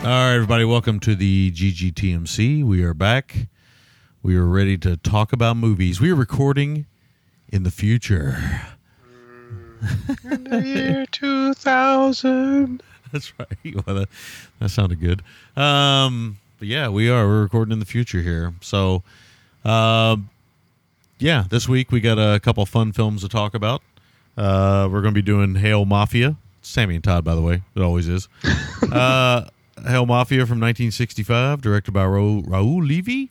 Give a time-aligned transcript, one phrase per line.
[0.00, 2.64] All right, everybody, welcome to the GGTMC.
[2.64, 3.48] We are back.
[4.22, 6.00] We are ready to talk about movies.
[6.00, 6.86] We are recording
[7.50, 8.62] in the future.
[10.24, 12.82] In the year 2000.
[13.12, 13.48] That's right.
[13.86, 14.08] Well, that,
[14.58, 15.22] that sounded good.
[15.54, 17.26] Um, but yeah, we are.
[17.26, 18.54] We're recording in the future here.
[18.62, 19.02] So,
[19.66, 20.30] um,
[21.18, 23.82] yeah, this week we got a couple fun films to talk about.
[24.34, 26.36] Uh, we're going to be doing Hail Mafia.
[26.62, 27.60] Sammy and Todd, by the way.
[27.74, 28.28] It always is.
[28.90, 29.44] uh,
[29.86, 33.30] Hail Mafia from 1965, directed by Ra- Raoul Levy,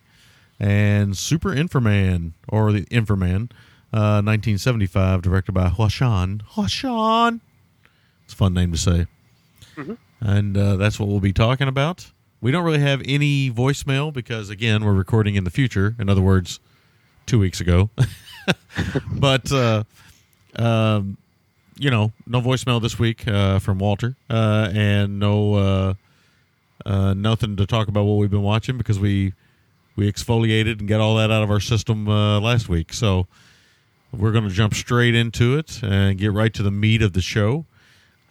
[0.59, 3.51] and Super Inframan, or the Inframan,
[3.93, 6.41] uh, 1975, directed by Huashan.
[6.53, 7.39] Huashan.
[8.25, 9.07] It's a fun name to say.
[10.21, 12.11] And uh, that's what we'll be talking about.
[12.41, 15.95] We don't really have any voicemail because, again, we're recording in the future.
[15.99, 16.59] In other words,
[17.25, 17.89] two weeks ago.
[19.11, 19.83] but, uh,
[20.55, 21.17] um,
[21.77, 25.95] you know, no voicemail this week uh, from Walter, uh, and no
[26.85, 29.33] uh, nothing to talk about what we've been watching because we
[29.95, 32.93] we exfoliated and got all that out of our system uh, last week.
[32.93, 33.27] So
[34.11, 37.21] we're going to jump straight into it and get right to the meat of the
[37.21, 37.65] show.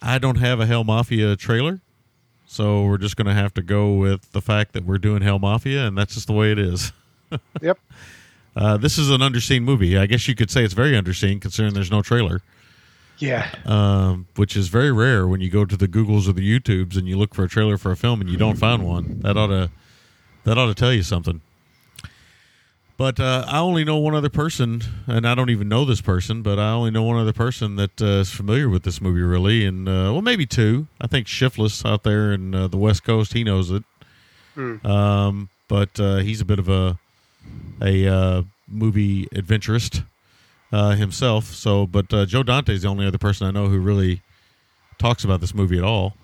[0.01, 1.81] I don't have a Hell Mafia trailer,
[2.47, 5.39] so we're just going to have to go with the fact that we're doing Hell
[5.39, 6.91] Mafia, and that's just the way it is.
[7.61, 7.77] Yep.
[8.55, 9.95] Uh, this is an underseen movie.
[9.97, 12.41] I guess you could say it's very underseen considering there's no trailer,
[13.19, 13.49] Yeah.
[13.65, 17.07] um, which is very rare when you go to the Googles or the YouTubes and
[17.07, 19.19] you look for a trailer for a film and you don't find one.
[19.19, 19.69] That ought to
[20.45, 21.41] that ought to tell you something.
[22.97, 26.41] But uh, I only know one other person, and I don't even know this person,
[26.41, 29.65] but I only know one other person that uh, is familiar with this movie, really,
[29.65, 30.87] and uh, well, maybe two.
[30.99, 33.83] I think Shiftless out there in uh, the West Coast, he knows it.
[34.85, 36.99] Um, but uh, he's a bit of a
[37.81, 40.01] a uh, movie adventurist
[40.71, 41.45] uh, himself.
[41.45, 44.21] So, but uh, Joe Dante is the only other person I know who really
[44.97, 46.15] talks about this movie at all.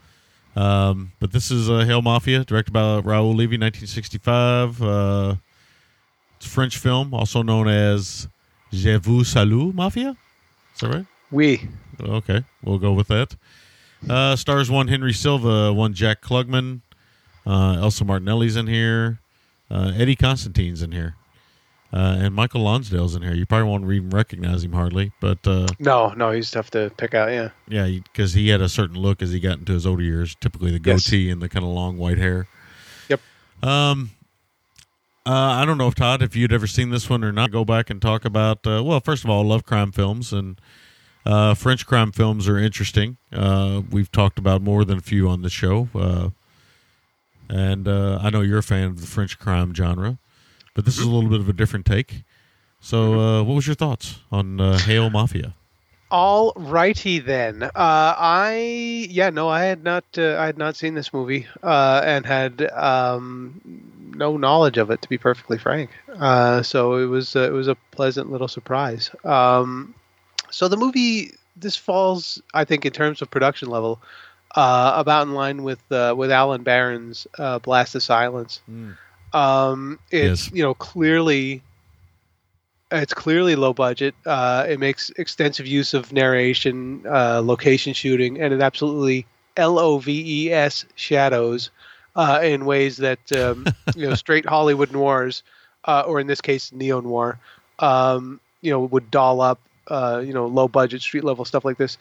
[0.55, 4.81] Um, but this is uh, Hail Mafia, directed by Raoul Levy, 1965.
[4.81, 5.35] Uh,
[6.37, 8.27] it's a French film, also known as
[8.71, 10.15] Je vous salue Mafia.
[10.73, 11.05] Is that right?
[11.31, 11.67] We.
[11.99, 13.35] Okay, we'll go with that.
[14.09, 16.81] Uh, stars one Henry Silva, one Jack Klugman,
[17.45, 19.19] uh, Elsa Martinelli's in here,
[19.71, 21.15] uh, Eddie Constantine's in here,
[21.93, 23.33] uh, and Michael Lonsdale's in here.
[23.33, 27.13] You probably won't even recognize him hardly, but uh, No, no, he's tough to pick
[27.13, 27.29] out.
[27.31, 27.49] Yeah.
[27.67, 30.35] yeah, because he had a certain look as he got into his older years.
[30.35, 31.05] Typically, the Yes.
[31.05, 32.47] goatee and the kind of long white hair.
[33.09, 33.21] Yep.
[33.63, 34.11] Um,
[35.27, 37.49] uh, I don't know if Todd, if you'd ever seen this one or not.
[37.51, 38.65] Go back and talk about.
[38.67, 40.59] Uh, well, first of all, I love crime films and
[41.25, 43.17] uh, French crime films are interesting.
[43.33, 46.29] Uh, we've talked about more than a few on the show, uh,
[47.49, 50.19] and uh, I know you're a fan of the French crime genre,
[50.75, 52.23] but this is a little bit of a different take.
[52.79, 55.55] So, uh, what was your thoughts on uh, Hail Mafia?
[56.11, 57.63] All righty then.
[57.63, 62.01] Uh, I yeah no, I had not uh, I had not seen this movie uh,
[62.05, 63.59] and had um,
[64.15, 65.89] no knowledge of it to be perfectly frank.
[66.13, 69.09] Uh, so it was uh, it was a pleasant little surprise.
[69.23, 69.95] Um,
[70.51, 73.99] so the movie this falls I think in terms of production level
[74.55, 78.61] uh, about in line with uh, with Allen Baron's uh, Blast of Silence.
[79.35, 80.55] Um, it's Yes.
[80.55, 81.61] you know clearly
[82.91, 84.15] It's clearly low budget.
[84.25, 89.25] Uh, it makes extensive use of narration, uh, location shooting, and it absolutely
[89.57, 91.71] L O V E S shadows
[92.15, 93.65] uh, in ways that um,
[93.95, 95.43] you know straight Hollywood noirs,
[95.85, 97.39] uh, or in this case neo noir,
[97.79, 99.59] um, you know would doll up.
[99.87, 101.97] Uh, you know, low budget street level stuff like this.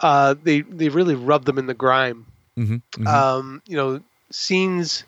[0.00, 2.26] Uh, they they really rub them in the grime.
[2.56, 3.06] Mm-hmm.
[3.06, 4.00] Um, you know,
[4.30, 5.04] scenes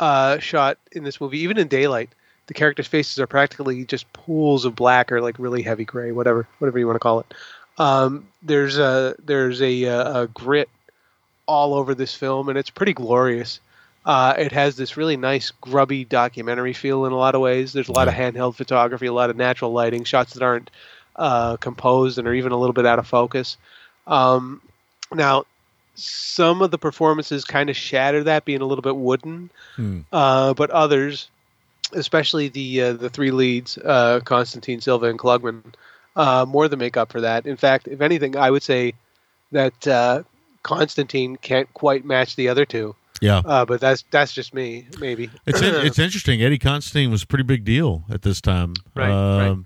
[0.00, 2.10] uh, shot in this movie, even in daylight,
[2.46, 6.46] the characters' faces are practically just pools of black or like really heavy gray, whatever
[6.58, 7.26] whatever you want to call it.
[7.78, 10.68] Um, there's a there's a, a, a grit
[11.46, 13.60] all over this film, and it's pretty glorious.
[14.04, 17.72] Uh, it has this really nice grubby documentary feel in a lot of ways.
[17.72, 20.70] There's a lot of handheld photography, a lot of natural lighting, shots that aren't
[21.14, 23.56] uh, composed and are even a little bit out of focus.
[24.06, 24.60] Um,
[25.12, 25.44] now,
[25.94, 30.00] some of the performances kind of shatter that, being a little bit wooden, Hmm.
[30.12, 31.28] uh, but others,
[31.92, 35.62] especially the uh, the three leads, uh, Constantine, Silva, and Klugman,
[36.16, 37.46] uh, more than make up for that.
[37.46, 38.94] In fact, if anything, I would say
[39.52, 40.22] that uh,
[40.62, 42.94] Constantine can't quite match the other two.
[43.20, 43.38] Yeah.
[43.44, 45.30] Uh, but that's that's just me, maybe.
[45.46, 46.42] It's in, it's interesting.
[46.42, 48.74] Eddie Constantine was a pretty big deal at this time.
[48.96, 49.58] Right, right.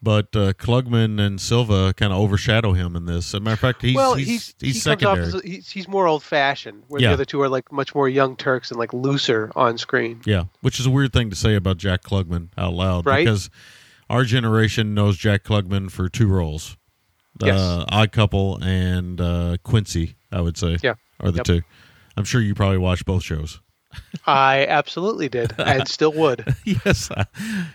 [0.00, 3.30] But uh, Klugman and Silva kind of overshadow him in this.
[3.30, 5.26] As a matter of fact, he's well, he's, he's he's, he secondary.
[5.26, 7.08] As, he's, he's more old fashioned, where Yeah.
[7.08, 10.20] the other two are like much more young Turks and like looser on screen.
[10.24, 13.24] yeah, which is a weird thing to say about Jack Klugman out loud, Right.
[13.24, 13.50] because
[14.08, 16.76] our generation knows Jack Klugman for two roles:
[17.42, 17.58] Yes.
[17.58, 20.14] uh, Odd Couple and uh, Quincy.
[20.30, 20.94] I would say, Yeah.
[21.18, 21.44] are the Yep.
[21.46, 21.62] two.
[22.16, 23.60] I'm sure you probably watched both shows.
[24.26, 26.54] I absolutely did, and still would.
[26.64, 27.26] yes, I,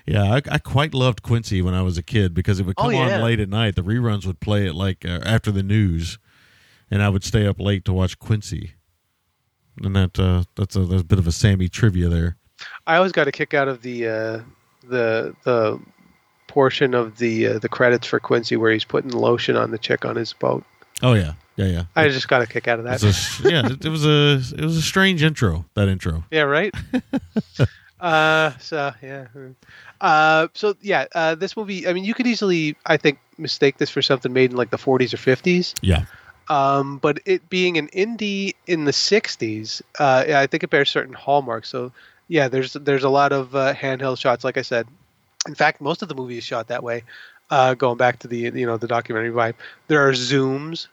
[0.06, 2.84] yeah, I, I quite loved Quincy when I was a kid because it would Oh,
[2.84, 3.16] come yeah.
[3.18, 3.76] on late at night.
[3.76, 6.20] The reruns would play it like uh, after the news,
[6.92, 8.74] and I would stay up late to watch Quincy.
[9.84, 12.38] And that uh, that's a, that's a bit of a Sammy trivia there.
[12.86, 14.40] I always got a kick out of the uh,
[14.88, 15.80] the the
[16.48, 20.06] portion of the uh, the credits for Quincy where he's putting lotion on the chick
[20.06, 20.64] on his boat.
[21.02, 21.84] Oh yeah, yeah, yeah.
[21.96, 23.04] I just got a kick out of that.
[23.04, 25.66] a, yeah, it, it was a it was a strange intro.
[25.76, 26.24] That intro.
[26.32, 26.74] Yeah, right.
[28.00, 29.28] uh, so yeah.
[30.02, 31.88] Uh, so yeah, uh, this movie.
[31.88, 34.78] I mean, you could easily, I think, mistake this for something made in like the
[34.78, 35.74] 40s or 50s.
[35.82, 36.06] Yeah,
[36.50, 40.90] Um, but it being an indie in the 60s, uh, yeah, I think it bears
[40.90, 41.70] certain hallmarks.
[41.70, 41.92] So
[42.28, 44.88] yeah, there's there's a lot of uh, handheld shots, like I said.
[45.48, 47.04] In fact, most of the movie is shot that way.
[47.50, 49.56] Uh, going back to the you know the documentary vibe,
[49.88, 50.88] there are zooms.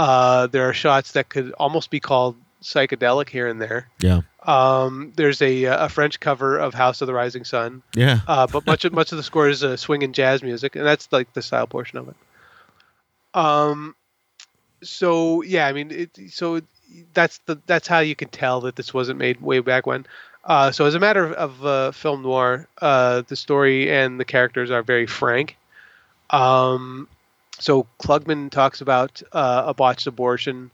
[0.00, 3.88] Uh, there are shots that could almost be called psychedelic here and there.
[4.00, 8.20] yeah, Um, there's a a French cover of House of the Rising Sun, yeah.
[8.26, 10.86] uh, but much of much of the score is uh, swing and jazz music, and
[10.86, 12.16] that's like the style portion of it.
[13.34, 13.94] Um,
[14.82, 16.62] so yeah, I mean, it, so
[17.12, 20.06] that's the that's how you can tell that this wasn't made way back when.
[20.44, 24.24] Uh, so as a matter of, of uh, film noir, uh, the story and the
[24.24, 25.58] characters are very frank.
[26.30, 27.06] Um,
[27.60, 30.70] so Klugman talks about uh, a botched abortion.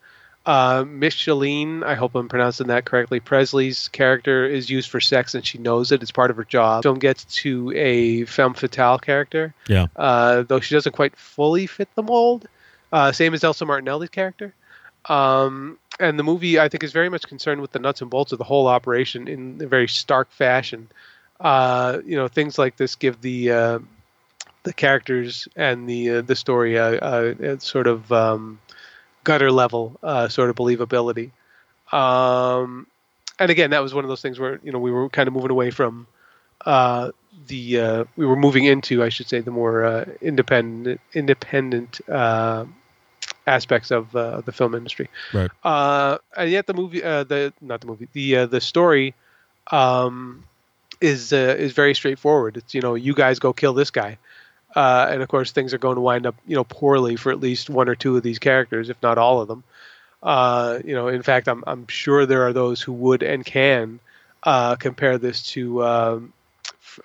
[0.46, 3.18] Uh, Micheline, I hope I'm pronouncing that correctly.
[3.18, 6.02] Presley's character is used for sex and she knows it.
[6.02, 6.84] It's part of her job.
[6.84, 9.86] Film gets to a femme fatale character, Yeah.
[9.96, 12.46] uh, though she doesn't quite fully fit the mold.
[12.92, 14.54] Uh, same as Elsa Martinelli's character.
[15.06, 18.30] Um, and the movie, I think, is very much concerned with the nuts and bolts
[18.30, 20.88] of the whole operation in a very stark fashion.
[21.40, 23.78] Uh, you know, things like this give the uh,
[24.66, 28.58] the characters and the uh, the story a, a sort of um,
[29.24, 31.30] gutter level uh, sort of believability.
[31.92, 32.86] Um,
[33.38, 35.34] and again, that was one of those things where you know we were kind of
[35.34, 36.08] moving away from
[36.64, 37.12] uh,
[37.46, 42.64] the uh, we were moving into, I should say, the more uh, independent independent uh,
[43.46, 45.08] aspects of uh, the film industry.
[45.32, 45.50] Right.
[45.62, 49.14] Uh, and yet the movie, uh, the not the movie, the uh, the story
[49.70, 50.44] um,
[51.00, 52.56] is uh, is very straightforward.
[52.56, 54.18] It's you know you guys go kill this guy,
[54.76, 57.40] uh, and of course things are going to wind up you know poorly for at
[57.40, 59.64] least one or two of these characters, if not all of them.
[60.22, 63.98] Uh, you know, in fact, I'm I'm sure there are those who would and can
[64.42, 66.32] uh, compare this to um,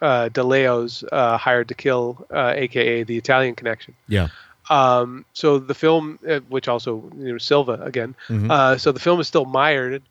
[0.01, 3.93] uh, Di Leo's uh, Hired to Kill, uh, aka the Italian Connection.
[4.07, 4.27] Yeah.
[4.69, 8.49] Um, so the film, uh, which also you know Silva again, Mhm.
[8.51, 10.01] uh, so the film is still mired,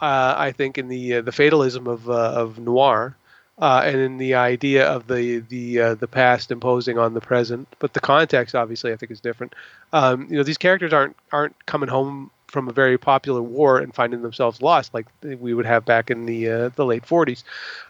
[0.00, 3.16] uh, I think, in the uh, the fatalism of uh, of noir,
[3.58, 7.68] uh, and in the idea of the the uh, the past imposing on the present.
[7.78, 9.54] But the context, obviously, I think is different.
[9.92, 13.94] Um, you know, these characters aren't aren't coming home from a very popular war and
[13.94, 17.42] finding themselves lost like we would have back in the uh, the late 40s.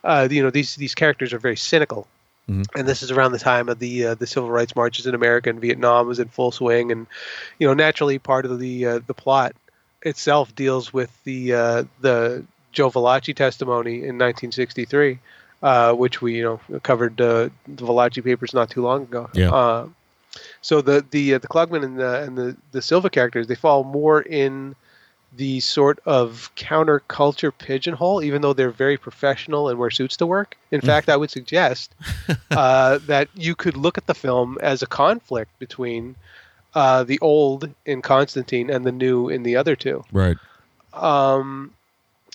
[0.03, 2.07] Uh, you know, these these characters are very cynical
[2.77, 5.51] and this is around the time of the uh, the civil rights marches in America
[5.51, 7.07] and Vietnam was in full swing, and
[7.59, 9.55] you know naturally part of the uh, the plot
[10.03, 15.19] itself deals with the uh, the Joe Valachi testimony in 1963,
[15.63, 19.31] uh, which we you know covered uh, the Valachi papers not too long ago.
[19.35, 19.53] Yeah.
[19.53, 19.89] Uh,
[20.61, 23.85] so the the uh, the Klugman and the and the the Silva characters they fall
[23.85, 24.75] more in
[25.37, 30.57] the sort of counterculture pigeonhole, even though they're very professional and wear suits to work.
[30.71, 31.95] In fact, I would suggest
[32.51, 36.17] uh, that you could look at the film as a conflict between
[36.75, 40.05] uh, the old in Constantine and the new in the other two.
[40.11, 40.37] Right.
[40.95, 41.73] Um,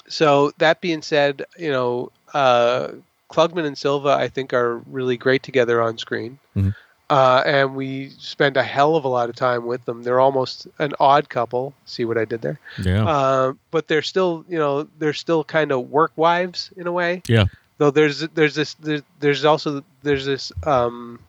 [0.08, 2.90] so that being said, you know, uh,
[3.32, 6.38] Klugman and Silva, I think, are really great together on screen.
[6.56, 6.76] Mhm.
[7.10, 10.04] Uh, and we spend a hell of a lot of time with them.
[10.04, 11.74] They're almost an odd couple.
[11.86, 12.58] See what I did there?
[12.82, 13.06] Yeah.
[13.06, 17.22] Uh, but they're still, you know, they're still kind of work wives in a way.
[17.28, 17.46] yeah.
[17.80, 21.20] Though there's there's this there's, there's also there's this um,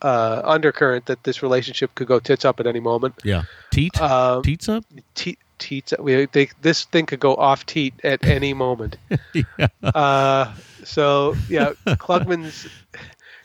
[0.00, 3.14] uh, undercurrent that this relationship could go tits up at any moment.
[3.24, 3.42] Yeah.
[3.70, 4.00] Teat.
[4.00, 4.84] Um, Teats up.
[5.14, 5.92] te- teats.
[5.98, 8.96] We they, this thing could go off teat at any moment.
[9.32, 9.68] yeah.
[9.82, 12.68] Uh, so yeah, Klugman's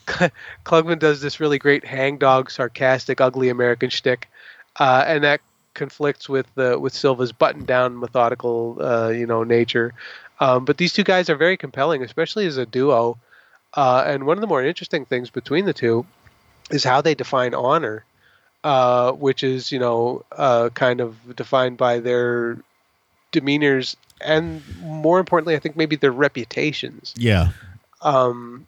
[0.66, 4.30] Klugman does this really great hangdog, sarcastic, ugly American shtick,
[4.80, 5.42] uh, and that
[5.74, 9.94] conflicts with uh, with Silva's button down, methodical, uh, you know, nature.
[10.40, 13.18] Um, but these two guys are very compelling, especially as a duo.
[13.74, 16.06] Uh, and one of the more interesting things between the two
[16.72, 18.04] is how they define honor,
[18.64, 22.58] uh, which is you know uh, kind of defined by their
[23.32, 27.14] demeanors and more importantly, I think maybe their reputations.
[27.18, 27.50] Yeah.
[28.02, 28.68] Um,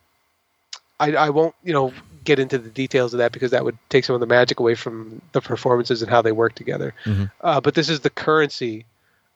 [1.00, 4.05] I, I won't you know get into the details of that because that would take
[4.05, 6.93] some of the magic away from the performances and how they work together.
[7.03, 7.29] Mhm.
[7.41, 8.85] Uh, but this is the currency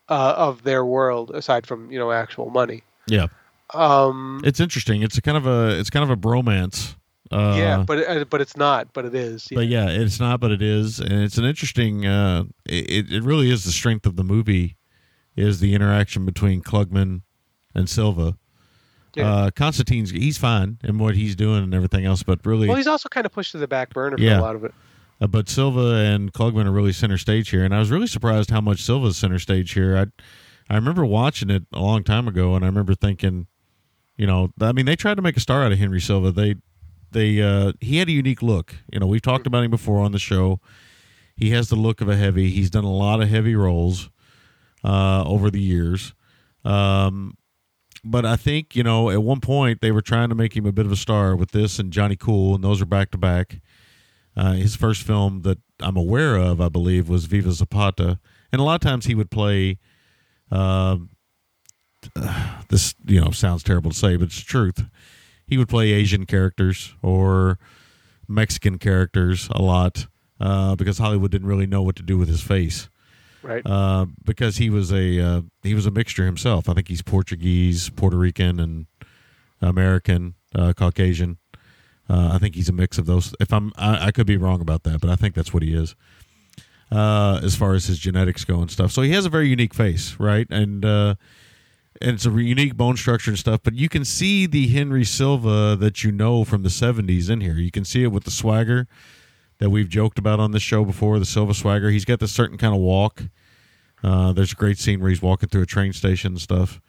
[0.10, 2.84] uh, of their world, aside from you know actual money.
[3.08, 3.28] Yeah.
[3.74, 5.02] Um, It's interesting.
[5.02, 6.96] It's a kind of a it's kind of a bromance.
[7.32, 8.94] Uh, yeah, but it, uh, but it's not.
[8.94, 9.48] But it is.
[9.54, 12.06] but yeah, it's not, but it is, and it's an interesting.
[12.06, 14.78] Uh, it it really is the strength of the movie,
[15.36, 17.22] is the interaction between Klugman
[17.76, 18.38] and Silva.
[19.16, 19.34] Yeah.
[19.34, 22.88] Uh, Constantine's he's fine in what he's doing and everything else, but really, Well, he's
[22.88, 24.40] also kind of pushed to the back burner for Yeah.
[24.40, 24.74] a lot of it.
[25.20, 28.52] uh, but Silva and Klugman are really center stage here, and I was really surprised
[28.52, 29.98] how much Silva's center stage here.
[29.98, 30.06] I
[30.70, 33.48] I remember watching it a long time ago, and I remember thinking,
[34.18, 36.32] you know, I mean, they tried to make a star out of Henry Silva.
[36.32, 36.56] They
[37.12, 38.76] they uh, he had a unique look.
[38.92, 40.60] You know, we've talked about him before on the show.
[41.36, 42.50] He has the look of a heavy.
[42.50, 44.10] He's done a lot of heavy roles
[44.84, 46.14] uh, over the years.
[46.66, 47.38] Um,
[48.04, 50.72] but I think you know at one point they were trying to make him a
[50.72, 53.60] bit of a star with this and Johnny Cool, and those are back to back.
[54.36, 58.20] Uh, his first film that I'm aware of, I believe, was Viva Zapata,
[58.52, 59.80] and a lot of times he would play.
[60.52, 60.98] Uh,
[62.70, 64.86] this you know sounds terrible to say, but it's the truth.
[65.48, 67.58] He would play Asian characters or
[68.28, 70.08] Mexican characters a lot
[70.40, 72.90] uh, because Hollywood didn't really know what to do with his face
[73.44, 73.66] Right.
[73.66, 76.68] uh, because he was a uh, he was a mixture himself.
[76.68, 78.88] I think he's Portuguese, Puerto Rican, and
[79.62, 81.38] American, uh, Caucasian.
[82.10, 83.34] Uh, I think he's a mix of those.
[83.40, 85.74] If I'm, I, I could be wrong about that, but I think that's what he
[85.74, 85.96] is.
[86.90, 89.74] Uh, as far as his genetics go and stuff, so he has a very unique
[89.74, 90.48] face, right?
[90.50, 91.16] And uh,
[92.02, 93.62] and it's a unique bone structure and stuff.
[93.64, 97.56] But you can see the Henry Silva that you know from the '70s in here.
[97.56, 98.88] You can see it with the swagger
[99.60, 101.20] that we've joked about on this show before.
[101.20, 101.90] The Silva swagger.
[101.90, 103.24] He's got this certain kind of walk.
[104.04, 106.80] Uh, there's a great scene where he's walking through a train station and stuff.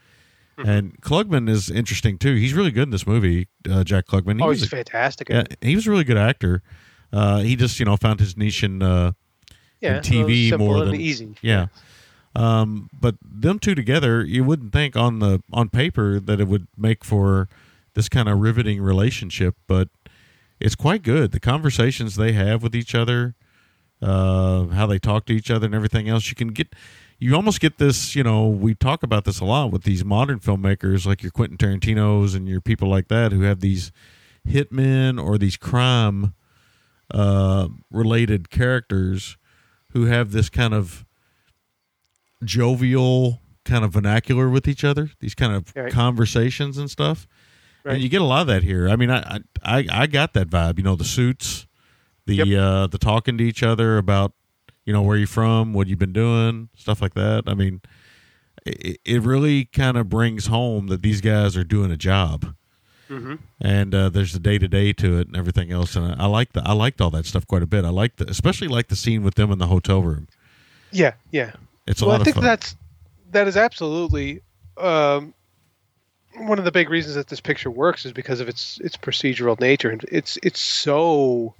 [0.58, 2.34] And Klugman is interesting too.
[2.34, 4.38] He's really good in this movie, uh, Jack Klugman.
[4.38, 5.28] He oh, was he's a- fantastic.
[5.28, 6.62] yeah, he was a really good actor.
[7.12, 9.12] Uh, he just you know found his niche in uh,
[9.80, 11.36] yeah, TV simple more than- easy.
[11.42, 11.68] yeah.
[12.35, 16.68] Um, but them two together, you wouldn't think on the on paper that it would
[16.76, 17.49] make for
[17.94, 19.88] this kind of riveting relationship, but
[20.61, 21.32] it's quite good.
[21.32, 23.35] The conversations they have with each other,
[24.02, 26.28] uh, how they talk to each other, and everything else.
[26.28, 26.75] You can get,
[27.18, 28.14] you almost get this.
[28.14, 31.56] You know, we talk about this a lot with these modern filmmakers, like your Quentin
[31.56, 33.90] Tarantino's and your people like that, who have these
[34.47, 36.35] hitmen or these crime
[37.12, 39.37] uh, related characters
[39.92, 41.04] who have this kind of
[42.45, 45.92] jovial kind of vernacular with each other, these kind of Right.
[45.92, 47.26] conversations and stuff.
[47.85, 47.95] Right.
[47.95, 48.88] And you get a lot of that here.
[48.88, 50.78] I mean, I I I got that vibe.
[50.78, 51.66] You know, the suits,
[52.26, 52.59] the Yep.
[52.59, 54.33] uh, the talking to each other about,
[54.85, 57.45] you know, where you're from, what you've been doing, stuff like that.
[57.47, 57.80] I mean,
[58.66, 62.54] it, it really kind of brings home that these guys are doing a job,
[63.09, 65.97] hmm and uh, there's the day to day to it and everything else.
[65.97, 67.85] And I, I like the I liked all that stuff quite a bit.
[67.85, 70.26] I like the especially like the scene with them in the hotel room.
[70.92, 71.52] Yeah, yeah.
[71.88, 72.45] It's a well, lot I think of fun.
[72.45, 72.76] that's
[73.30, 74.42] that is absolutely
[74.76, 75.35] um,
[76.37, 79.59] one of the big reasons that this picture works is because of its its procedural
[79.59, 81.54] nature and it's it's so.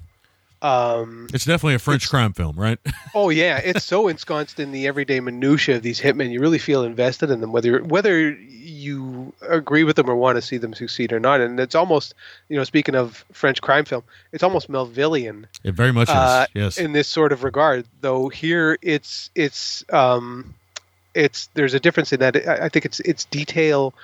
[0.61, 2.79] Um, It's definitely a French crime film, right?
[3.15, 6.31] oh yeah, it's so ensconced in the everyday minutia of these hitmen.
[6.31, 10.43] You really feel invested in them, whether whether you agree with them or want to
[10.43, 11.41] see them succeed or not.
[11.41, 12.15] And it's almost,
[12.49, 15.45] you know, speaking of French crime film, it's almost Melvillian.
[15.65, 16.63] It very much uh, is.
[16.63, 16.79] Yes.
[16.79, 17.87] in this sort of regard.
[18.01, 20.55] Though here it's it's um,
[21.15, 23.95] it's there's a difference in that I I think it's it's detail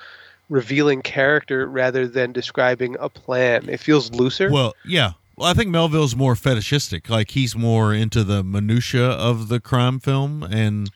[0.49, 3.67] revealing character rather than describing a plan.
[3.69, 4.51] It feels looser.
[4.51, 5.13] Well, yeah.
[5.37, 7.09] Well, I think Melville's more fetishistic.
[7.09, 10.89] Like he's more into the minutia of the crime film and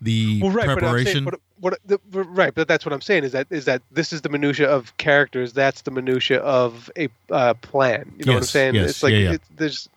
[0.00, 1.24] the Well, right, preparation.
[1.24, 4.12] But what, what, the, right, but that's what I'm saying is that is that this
[4.12, 5.52] is the minutia of characters.
[5.52, 8.12] That's the minutia of a uh, plan.
[8.18, 8.74] You know what I'm saying?
[8.74, 9.32] yes, it's like yeah, yeah.
[9.32, 9.88] It, there's.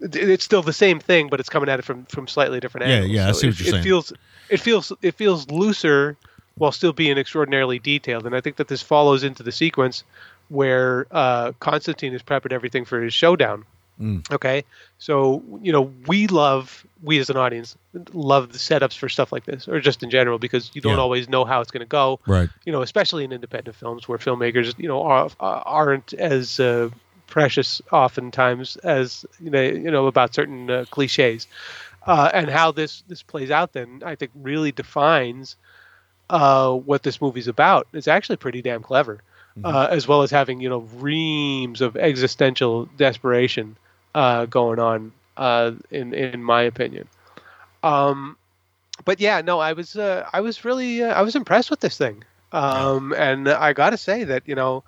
[0.00, 3.10] It's still the same thing, but it's coming at it from from slightly different angles.
[3.10, 3.80] yeah, I So see it, what you're saying.
[3.80, 4.12] it feels
[4.50, 6.16] it feels it feels looser
[6.56, 10.04] while still being extraordinarily detailed, and I think that this follows into the sequence
[10.54, 13.64] where uh, Constantine has prepped everything for his showdown.
[14.00, 14.28] Mm.
[14.32, 14.64] Okay,
[14.98, 17.76] so you know we love we as an audience
[18.12, 20.98] love the setups for stuff like this, or just in general, because you don't Yeah.
[21.06, 22.18] always know how it's going to go.
[22.26, 22.48] right.
[22.64, 26.90] You know, especially in independent films where filmmakers you know are, aren't as uh,
[27.28, 31.46] precious oftentimes as you know you know about certain uh, cliches,
[32.06, 33.74] uh, and how this this plays out.
[33.74, 35.54] Then I think really defines
[36.30, 37.86] uh, what this movie's about.
[37.92, 39.20] It's actually pretty damn clever,
[39.62, 43.76] uh, as well as having you know reams of existential desperation
[44.14, 45.12] uh, going on.
[45.36, 47.08] Uh, in in my opinion,
[47.82, 48.36] um,
[49.04, 51.96] but yeah, no, I was uh, I was really uh, I was impressed with this
[51.96, 54.84] thing, um, and I got to say that you know.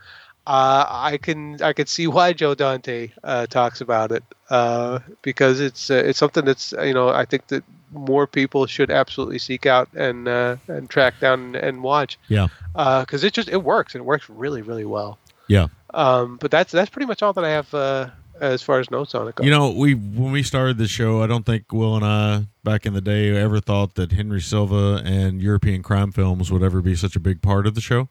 [0.47, 5.61] Uh, I can I can see why Joe Dante uh, talks about it uh, because
[5.61, 9.67] it's uh, it's something that's you know I think that more people should absolutely seek
[9.67, 12.49] out and uh, and track down and watch Yeah.
[12.75, 15.19] because it just it works and it works really really well.
[15.49, 15.69] Yeah.
[15.95, 19.15] Um, but that's that's pretty much all that I have uh, as far as notes
[19.15, 19.37] on it.
[19.37, 19.45] Goes.
[19.45, 22.85] You know, we when we started the show, I don't think Will and I back
[22.85, 26.97] in the day ever thought that Henry Silva and European crime films would ever be
[26.97, 28.09] such a big part of the show.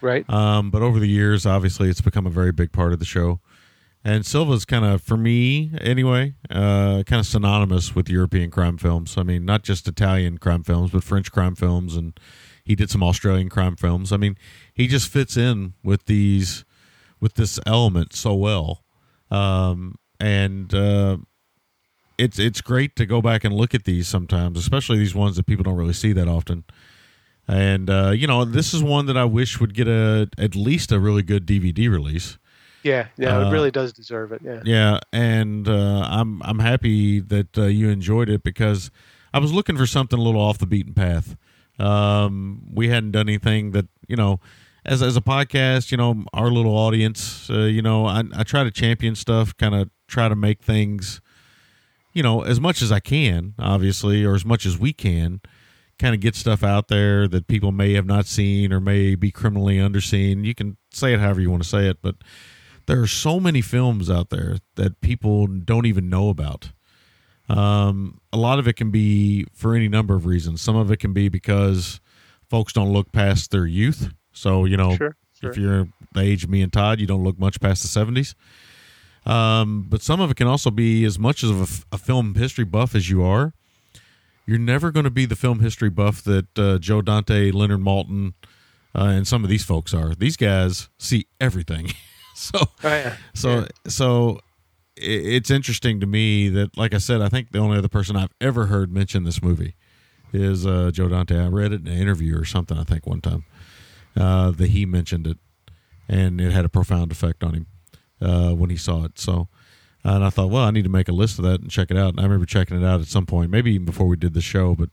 [0.00, 0.28] right?
[0.30, 3.40] Um, but over the years, obviously, it's become a very big part of the show.
[4.06, 9.16] And Silva's kind of, for me anyway, uh, kind of synonymous with European crime films.
[9.16, 12.18] I mean, not just Italian crime films, but French crime films, and
[12.64, 14.12] he did some Australian crime films.
[14.12, 14.36] I mean,
[14.74, 16.66] he just fits in with these,
[17.18, 18.84] with this element so well.
[19.30, 21.16] Um, and uh,
[22.18, 25.46] it's it's great to go back and look at these sometimes, especially these ones that
[25.46, 26.64] people don't really see that often.
[27.48, 30.92] And uh, you know, this is one that I wish would get a at least
[30.92, 32.38] a really good DVD release.
[32.84, 34.42] Yeah, yeah, uh, it really does deserve it.
[34.44, 38.90] Yeah, Yeah, and uh, I'm I'm happy that uh, you enjoyed it because
[39.32, 41.36] I was looking for something a little off the beaten path.
[41.78, 44.38] Um, we hadn't done anything that you know,
[44.84, 48.62] as as a podcast, you know, our little audience, uh, you know, I, I try
[48.64, 51.20] to champion stuff, kind of try to make things,
[52.12, 55.40] you know, as much as I can, obviously, or as much as we can,
[55.98, 59.30] kind of get stuff out there that people may have not seen or may be
[59.30, 60.44] criminally underseen.
[60.44, 62.16] You can say it however you want to say it, but
[62.86, 66.70] there are so many films out there that people don't even know about.
[67.48, 70.62] Um, a lot of it can be for any number of reasons.
[70.62, 72.00] Some of it can be because
[72.48, 74.10] folks don't look past their youth.
[74.32, 75.50] So, you know, Sure, sure.
[75.50, 78.34] if you're the age of me and Todd, you don't look much past the 70s.
[79.30, 82.94] Um, but some of it can also be as much of a film history buff
[82.94, 83.52] as you are.
[84.46, 88.34] You're never going to be the film history buff that uh, Joe Dante, Leonard Maltin,
[88.94, 90.14] uh, and some of these folks are.
[90.14, 91.92] These guys see everything.
[92.52, 93.16] so, Oh, yeah.
[93.34, 93.66] so, Yeah.
[93.88, 94.40] so
[94.96, 98.32] it's interesting to me that, like I said, I think the only other person I've
[98.40, 99.74] ever heard mention this movie
[100.32, 101.38] is uh, Joe Dante.
[101.38, 102.78] I read it in an interview or something.
[102.78, 103.44] I think one time
[104.16, 105.38] uh, that he mentioned it,
[106.08, 107.66] and it had a profound effect on him
[108.20, 109.18] uh, when he saw it.
[109.18, 109.48] So,
[110.04, 111.96] and I thought, well, I need to make a list of that and check it
[111.96, 112.10] out.
[112.10, 114.40] And I remember checking it out at some point, maybe even before we did the
[114.40, 114.74] show.
[114.74, 114.90] But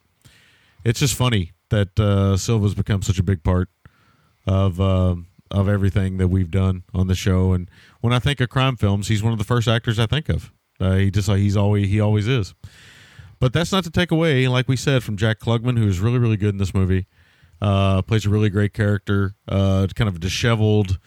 [0.83, 3.69] it's just funny that uh, Silva's become such a big part
[4.47, 5.15] of uh,
[5.51, 7.53] of everything that we've done on the show.
[7.53, 7.69] And
[8.01, 10.51] when I think of crime films, he's one of the first actors I think of.
[10.79, 12.53] Uh, he just he's always he always is.
[13.39, 16.19] But that's not to take away, like we said, from Jack Klugman, who is really
[16.19, 17.07] really good in this movie.
[17.61, 20.97] Uh, plays a really great character, uh, kind of disheveled.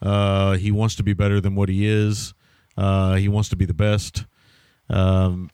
[0.00, 2.34] Uh, he wants to be better than what he is.
[2.76, 4.24] Uh, he wants to be the best.
[4.90, 5.48] Um,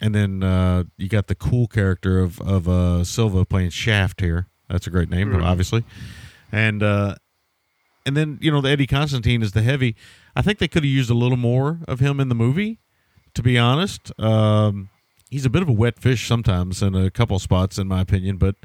[0.00, 4.48] and then uh, you got the cool character of of uh, Silva playing Shaft here.
[4.68, 5.84] That's a great name, obviously.
[6.52, 7.14] And uh,
[8.06, 9.96] and then you know the Eddie Constantine is the heavy.
[10.36, 12.78] I think they could have used a little more of him in the movie.
[13.34, 14.90] To be honest, um,
[15.30, 18.36] he's a bit of a wet fish sometimes in a couple spots, in my opinion.
[18.36, 18.56] But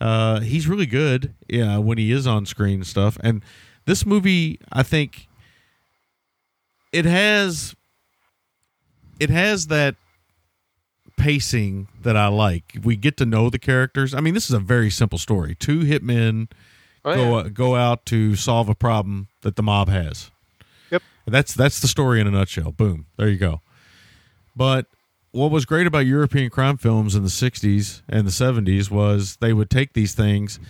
[0.00, 3.16] uh, he's really good, yeah, when he is on screen stuff.
[3.22, 3.42] And
[3.86, 5.28] this movie, I think,
[6.92, 7.74] it has
[9.18, 9.96] it has that
[11.16, 12.78] pacing that I like.
[12.82, 14.14] We get to know the characters.
[14.14, 15.54] I mean, this is a very simple story.
[15.54, 16.48] Two hitmen
[17.04, 17.48] Oh, go yeah.
[17.48, 20.30] go out to solve a problem that the mob has.
[20.90, 21.02] Yep.
[21.26, 22.72] That's that's the story in a nutshell.
[22.72, 23.06] Boom.
[23.16, 23.60] There you go.
[24.56, 24.86] But
[25.32, 29.52] what was great about European crime films in the 60s and the 70s was they
[29.52, 30.60] would take these things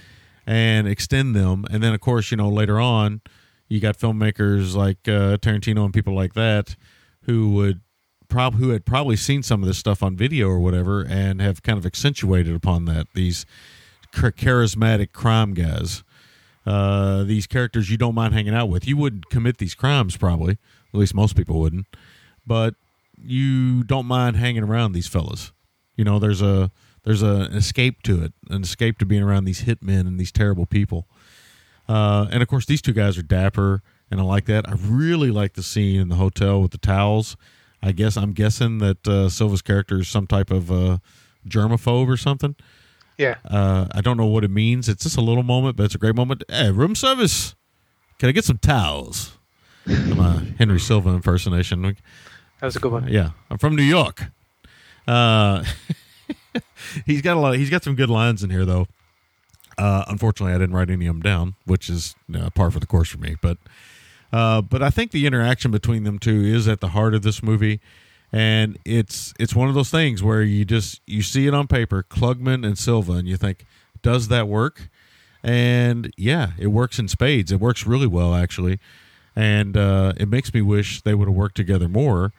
[0.46, 3.20] and extend them and then of course, you know, later on
[3.68, 6.76] you got filmmakers like uh, Tarantino and people like that
[7.22, 7.80] who would
[8.28, 11.62] prob who had probably seen some of this stuff on video or whatever and have
[11.62, 13.44] kind of accentuated upon that these
[14.12, 16.02] charismatic crime guys
[16.66, 18.86] uh, these characters you don't mind hanging out with.
[18.86, 20.58] You wouldn't commit these crimes, probably.
[20.92, 21.86] At least most people wouldn't.
[22.46, 22.74] But
[23.22, 25.52] you don't mind hanging around these fellas.
[25.96, 26.70] You know, there's a
[27.04, 30.32] there's a, an escape to it, an escape to being around these hitmen and these
[30.32, 31.06] terrible people.
[31.86, 34.68] Uh, and of course, these two guys are dapper, and I like that.
[34.68, 37.36] I really like the scene in the hotel with the towels.
[37.82, 40.98] I guess I'm guessing that uh, Silva's character is some type of uh,
[41.46, 42.56] germaphobe or something.
[43.18, 43.36] Yeah.
[43.44, 44.88] Uh, I don't know what it means.
[44.88, 46.42] It's just a little moment, but it's a great moment.
[46.48, 47.54] Hey, room service.
[48.18, 49.36] Can I get some towels?
[49.86, 51.82] I'm a Henry Silva impersonation.
[51.82, 51.96] That
[52.62, 53.08] was a good one.
[53.08, 54.24] Yeah, I'm from New York.
[55.06, 55.64] Uh,
[57.06, 57.56] he's got a lot.
[57.56, 58.86] he's got some good lines in here, though.
[59.76, 62.80] Uh, unfortunately, I didn't write any of them down, which is you know, par for
[62.80, 63.36] the course for me.
[63.40, 63.58] But,
[64.32, 67.42] uh, but I think the interaction between them two is at the heart of this
[67.42, 67.80] movie,
[68.34, 72.02] and it's it's one of those things where you just you see it on paper,
[72.02, 73.64] Klugman and Silva, and you think,
[74.02, 74.88] does that work?
[75.44, 77.52] And yeah, it works in spades.
[77.52, 78.80] It works really well, actually,
[79.36, 82.32] and uh, it makes me wish they would have worked together more.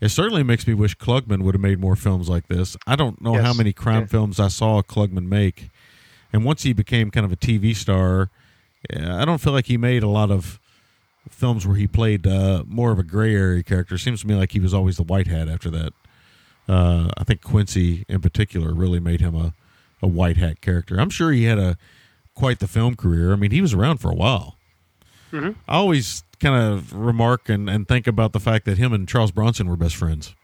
[0.00, 2.76] It certainly makes me wish Klugman would have made more films like this.
[2.86, 3.44] I don't know Yes.
[3.46, 4.06] how many crime Yeah.
[4.08, 5.70] films I saw Klugman make,
[6.32, 8.28] and once he became kind of a TV star,
[8.94, 10.60] I don't feel like he made a lot of
[11.30, 13.98] films where he played uh, more of a gray area character.
[13.98, 15.92] Seems to me like he was always the white hat after that.
[16.68, 19.54] Uh, I think Quincy in particular really made him a,
[20.02, 21.00] a white hat character.
[21.00, 21.78] I'm sure he had a
[22.34, 23.32] quite the film career.
[23.32, 24.56] I mean, he was around for a while.
[25.32, 25.56] Mhm.
[25.66, 29.30] I always kind of remark and, and think about the fact that him and Charles
[29.32, 30.34] Bronson were best friends.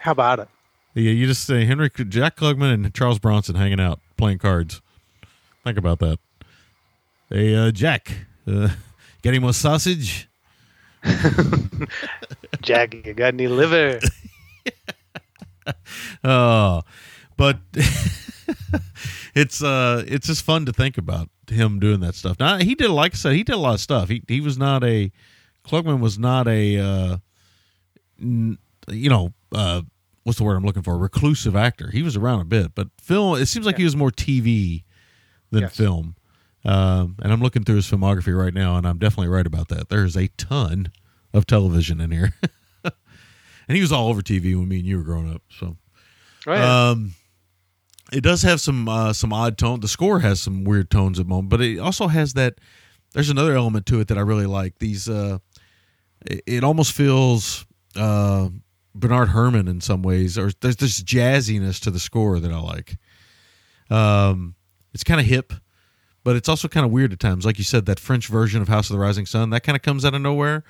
[0.00, 0.48] How about it?
[0.94, 4.80] Yeah, you just say Henry Jack Klugman and Charles Bronson hanging out playing cards.
[5.64, 6.18] Think about that.
[7.30, 8.12] Hey, uh, Jack,
[8.46, 8.68] uh,
[9.22, 10.28] got any more sausage?
[12.62, 14.00] Jack, you got any liver?
[16.24, 16.80] Oh,
[17.36, 17.58] but
[19.34, 22.38] it's uh, it's just fun to think about him doing that stuff.
[22.40, 24.08] Now he did, like I said, he did a lot of stuff.
[24.08, 25.12] He he was not a
[25.66, 27.16] Klugman was not a uh,
[28.20, 28.56] n-
[28.90, 29.82] you know uh,
[30.24, 30.96] what's the word I'm looking for?
[30.96, 31.90] Reclusive actor.
[31.90, 33.38] He was around a bit, but film.
[33.38, 34.84] It seems like he was more TV
[35.50, 35.76] than Yes.
[35.76, 36.16] film.
[36.64, 39.88] Um, and I'm looking through his filmography right now, and I'm definitely right about that.
[39.88, 40.90] There's a ton
[41.32, 42.34] of television in here,
[42.84, 45.42] and he was all over TV when me and you were growing up.
[45.50, 45.76] So.
[46.46, 46.90] Oh, yeah.
[46.90, 47.14] Um,
[48.12, 49.80] it does have some uh, some odd tone.
[49.80, 52.54] The score has some weird tones at the moment, but it also has that.
[53.12, 54.78] There's another element to it that I really like.
[54.78, 55.38] These, uh,
[56.26, 57.66] it, it almost feels
[57.96, 58.48] uh,
[58.94, 62.98] Bernard Herrmann in some ways, or there's this jazziness to the score that I like.
[63.90, 64.54] Um,
[64.92, 65.52] it's kind of hip,
[66.28, 67.46] but it's also kind of weird at times.
[67.46, 69.80] Like you said, that French version of House of the Rising Sun that kind of
[69.80, 70.62] comes out of nowhere,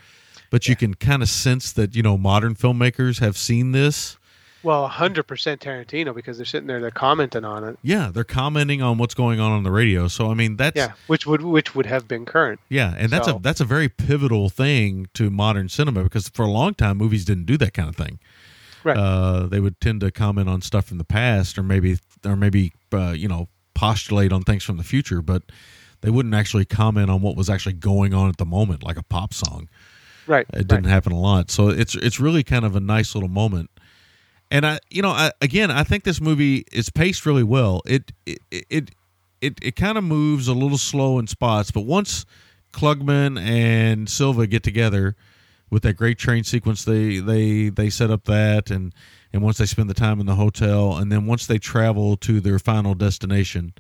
[0.51, 4.17] but you can kind of sense that you know modern filmmakers have seen this.
[4.63, 7.77] well, 100% Tarantino because they're sitting there, they're commenting on it.
[7.83, 10.07] Yeah, they're commenting on what's going on on the radio.
[10.07, 12.61] So I mean, that's Yeah, which would which would have been current.
[12.69, 16.43] yeah, and that's So- a that's a very pivotal thing to modern cinema because for
[16.45, 18.21] a long time movies didn't do that kind of thing.
[18.85, 18.97] Right.
[18.97, 22.73] Uh, they would tend to comment on stuff from the past, or maybe or maybe
[22.93, 25.45] uh, you know postulate on things from the future, but
[26.01, 29.05] they wouldn't actually comment on what was actually going on at the moment, like a
[29.05, 29.69] pop song.
[30.27, 30.45] right.
[30.53, 30.91] It didn't right.
[30.91, 33.71] happen a lot, so it's it's really kind of a nice little moment.
[34.51, 37.83] And I, you know, I, again, I think this movie is paced really well.
[37.87, 38.91] It it it
[39.41, 42.27] it, it kind of moves a little slow in spots, but once
[42.73, 45.15] Klugman and Silva get together
[45.71, 48.93] with that great train sequence, they they they set up that, and
[49.33, 52.41] and once they spend the time in the hotel, and then once they travel to
[52.41, 53.75] their final destination,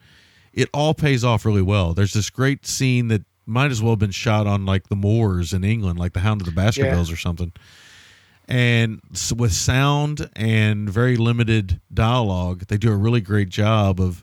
[0.52, 1.94] it all pays off really well.
[1.94, 5.52] There's this great scene that might as well have been shot on like the moors
[5.52, 7.52] in England, like the Hound of the Baskervilles or something.
[8.46, 9.00] And
[9.36, 14.22] with sound and very limited dialogue, they do a really great job of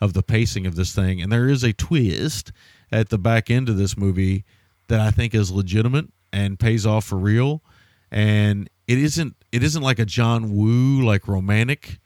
[0.00, 1.20] of the pacing of this thing.
[1.20, 2.52] And there is a twist
[2.92, 4.44] at the back end of this movie
[4.88, 7.62] that I think is legitimate and pays off for real.
[8.10, 11.98] And it isn't it isn't like a John Woo like romantic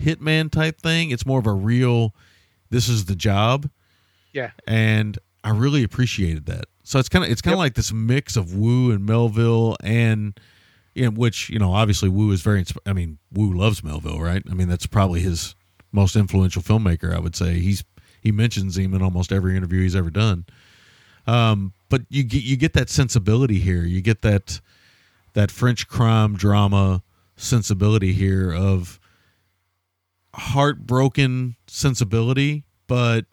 [0.00, 1.10] hitman type thing.
[1.10, 2.14] It's more of a real
[2.70, 3.68] this is the job
[4.32, 4.50] Yeah.
[4.66, 6.64] and I really appreciated that.
[6.84, 7.64] So it's kind of it's kind of Yep.
[7.64, 10.38] like this mix of Woo and Melville and
[10.94, 12.64] in which you know obviously Woo is very.
[12.86, 14.42] I mean, Woo loves Melville, right?
[14.50, 15.54] I mean, that's probably his
[15.90, 17.14] most influential filmmaker.
[17.14, 17.84] I would say he's
[18.20, 20.44] he mentions him in almost every interview he's ever done.
[21.26, 23.84] Um, but you get you get that sensibility here.
[23.84, 24.60] You get that
[25.34, 27.02] that French crime drama
[27.36, 29.00] sensibility here of
[30.34, 33.26] heartbroken sensibility, but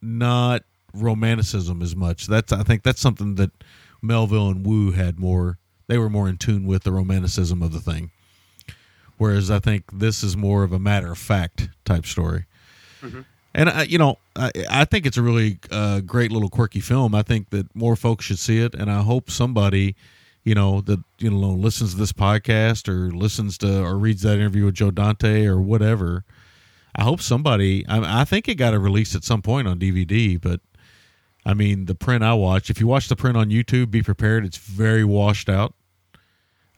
[0.00, 0.62] not
[0.94, 2.26] romanticism as much.
[2.26, 3.50] That's I think that's something that
[4.02, 5.58] Melville and Woo had more.
[5.88, 8.10] They were more in tune with the romanticism of the thing,
[9.18, 12.46] whereas I think this is more of a matter of fact type story.
[13.54, 17.14] And I, you know, I, I think it's a really uh, great little quirky film.
[17.14, 19.96] I think that more folks should see it, and I hope somebody,
[20.46, 24.34] you know, that you know listens to this podcast or listens to or reads that
[24.36, 26.24] interview with Joe Dante or whatever.
[26.94, 27.84] I hope somebody.
[27.88, 30.60] I, I think it got a release at some point on DVD, but
[31.44, 32.70] I mean, the print I watched.
[32.70, 34.44] If you watch the print on YouTube, be prepared.
[34.44, 35.74] It's very washed out.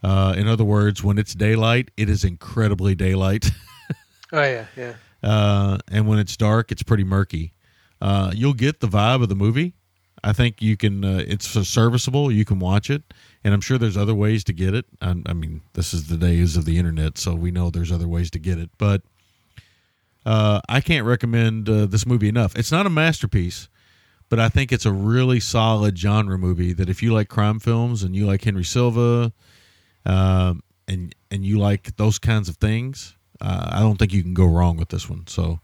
[0.01, 3.49] Uh, in other words, when it's daylight, it is incredibly daylight.
[4.31, 4.93] Oh yeah, yeah.
[5.23, 7.51] uh, and when it's dark, it's pretty murky.
[7.99, 9.73] Uh, you'll get the vibe of the movie.
[10.23, 11.03] I think you can.
[11.03, 12.31] Uh, it's serviceable.
[12.31, 13.01] You can watch it,
[13.43, 14.85] and I'm sure there's other ways to get it.
[15.01, 18.07] I, I mean, this is the days of the internet, so we know there's other
[18.07, 18.69] ways to get it.
[18.77, 19.01] But
[20.25, 22.55] uh, I can't recommend uh, this movie enough.
[22.55, 23.69] It's not a masterpiece,
[24.27, 26.73] but I think it's a really solid genre movie.
[26.73, 29.31] That if you like crime films and you like Henry Silva,
[30.05, 34.33] um, and and you like those kinds of things, uh, I don't think you can
[34.33, 35.27] go wrong with this one.
[35.27, 35.59] So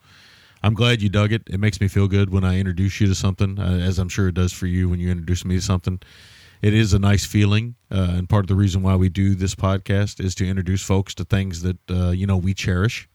[0.63, 1.43] I'm glad you dug it.
[1.47, 4.29] It makes me feel good when I introduce you to something, uh, as I'm sure
[4.29, 5.99] it does for you when you introduce me to something.
[6.61, 9.55] It is a nice feeling, uh, and part of the reason why we do this
[9.55, 13.07] podcast is to introduce folks to things that uh, you know we cherish.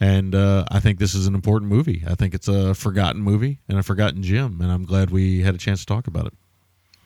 [0.00, 2.04] And uh, I think this is an important movie.
[2.06, 5.54] I think it's a forgotten movie and a forgotten gem, and I'm glad we had
[5.54, 6.34] a chance to talk about it.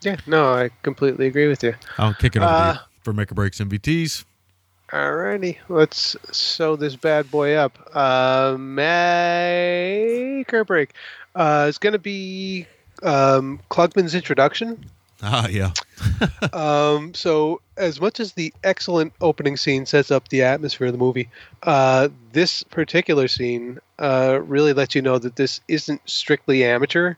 [0.02, 1.74] Yeah, no, I completely agree with you.
[1.96, 4.24] I'll kick it over to Uh, for Make or Breaks MVTs.
[4.90, 7.78] Alrighty, let's sew this bad boy up.
[7.94, 10.92] Uh, make or break.
[11.34, 12.66] Uh, it's going to be
[13.02, 14.84] um, Klugman's introduction.
[15.24, 15.72] Ah, yeah,
[16.52, 20.98] um, so, as much as the excellent opening scene sets up the atmosphere of the
[20.98, 21.28] movie,
[21.62, 27.14] uh, this particular scene uh, really lets you know that this isn't strictly amateur,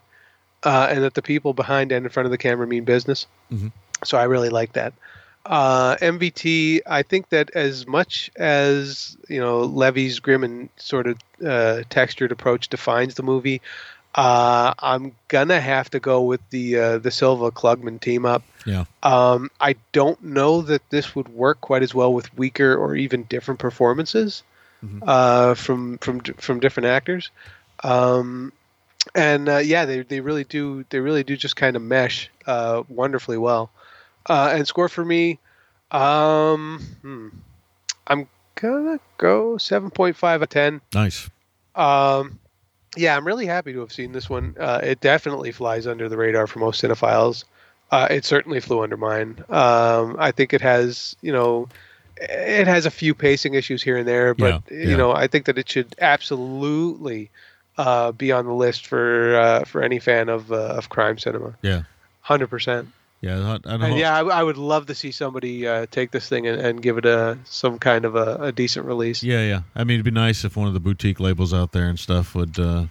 [0.65, 3.27] uh, and that the people behind and in front of the camera mean business.
[3.51, 3.73] Mhm.
[4.05, 4.93] So, I really like that.
[5.47, 11.19] Uh, MVT, I think that as much as you know Levy's grim and sort of
[11.47, 13.61] uh, textured approach defines the movie,
[14.15, 18.43] uh, I'm gonna have to go with the uh, the Silva Klugman team up.
[18.65, 22.95] yeah, Um, I don't know that this would work quite as well with weaker or
[22.95, 24.43] even different performances
[24.85, 25.03] Mhm.
[25.07, 27.31] uh, from from from different actors.
[27.83, 28.53] Um,
[29.15, 32.83] and uh, yeah, they they really do they really do just kind of mesh uh,
[32.89, 33.71] wonderfully well.
[34.27, 35.39] Uh, and score for me,
[35.91, 37.29] um, hmm,
[38.07, 40.81] I'm gonna go seven point five out of ten.
[40.95, 41.29] nice.
[41.75, 42.39] Um,
[42.97, 44.57] yeah, I'm really happy to have seen this one.
[44.59, 47.45] Uh, it definitely flies under the radar for most cinephiles.
[47.91, 49.45] Uh, it certainly flew under mine.
[49.49, 51.69] Um, I think it has, you know,
[52.17, 55.47] it has a few pacing issues here and there, but Yeah, you know, I think
[55.47, 57.31] that it should absolutely
[57.77, 61.55] uh, be on the list for uh, for any fan of uh, of crime cinema.
[61.63, 61.83] Yeah,
[62.21, 62.89] Hundred percent.
[63.25, 63.39] Yeah.
[63.39, 66.29] I, I don't And yeah, I, I would love to see somebody uh, take this
[66.29, 69.23] thing and, and give it a some kind of a, a decent release.
[69.23, 69.63] Yeah, yeah.
[69.75, 72.35] I mean, it'd be nice if one of the boutique labels out there and stuff
[72.35, 72.87] would, uh,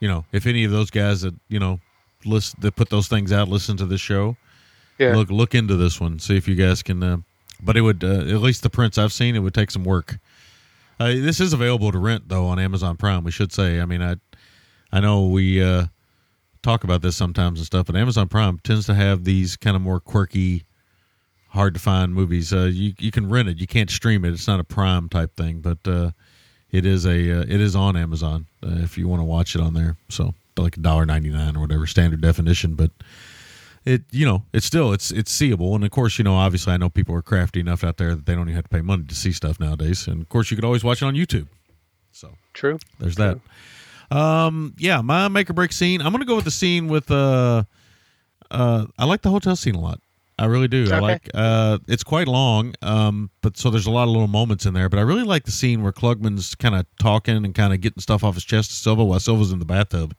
[0.00, 1.80] you know, if any of those guys that you know
[2.24, 4.36] list that put those things out listen to this show,
[4.98, 5.14] Yeah.
[5.16, 7.02] look look into this one, see if you guys can.
[7.02, 7.16] Uh,
[7.62, 10.18] but it would uh, at least the prints I've seen, it would take some work.
[11.00, 13.24] Uh, this is available to rent though on Amazon Prime.
[13.24, 13.80] We should say.
[13.80, 14.16] I mean, I
[14.92, 15.86] I know we uh,
[16.64, 19.82] talk about this sometimes and stuff, but Amazon Prime tends to have these kind of
[19.82, 20.64] more quirky,
[21.50, 22.52] hard to find movies.
[22.52, 24.32] Uh, you you can rent it, you can't stream it.
[24.32, 26.10] It's not a Prime type thing, but uh,
[26.72, 29.60] it is a uh, it is on Amazon uh, if you want to watch it
[29.60, 29.96] on there.
[30.08, 32.90] So like a dollar ninety nine or whatever standard definition, but
[33.84, 36.76] it you know it's still it's it's seeable and of course you know obviously i
[36.76, 39.04] know people are crafty enough out there that they don't even have to pay money
[39.04, 41.46] to see stuff nowadays and of course you could always watch it on youtube
[42.12, 42.78] so True.
[42.98, 43.38] there's that
[44.10, 47.62] um yeah my make or break scene i'm gonna go with the scene with uh
[48.50, 50.00] uh i like the hotel scene a lot
[50.38, 54.04] i really do i like uh it's quite long um but so there's a lot
[54.04, 56.86] of little moments in there but i really like the scene where klugman's kind of
[56.98, 59.64] talking and kind of getting stuff off his chest to silva while silva's in the
[59.64, 60.14] bathtub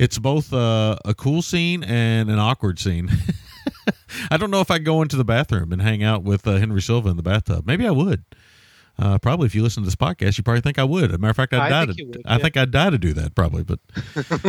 [0.00, 3.10] it's both uh, a cool scene and an awkward scene.
[4.30, 6.80] I don't know if I'd go into the bathroom and hang out with uh, Henry
[6.80, 7.66] Silva in the bathtub.
[7.66, 8.24] Maybe I would.
[8.98, 11.10] Uh, probably if you listen to this podcast, you probably think I would.
[11.10, 12.04] As a matter of fact, I'd I die think to.
[12.04, 12.42] would, I yeah.
[12.42, 13.64] think I'd die to do that probably.
[13.64, 13.78] But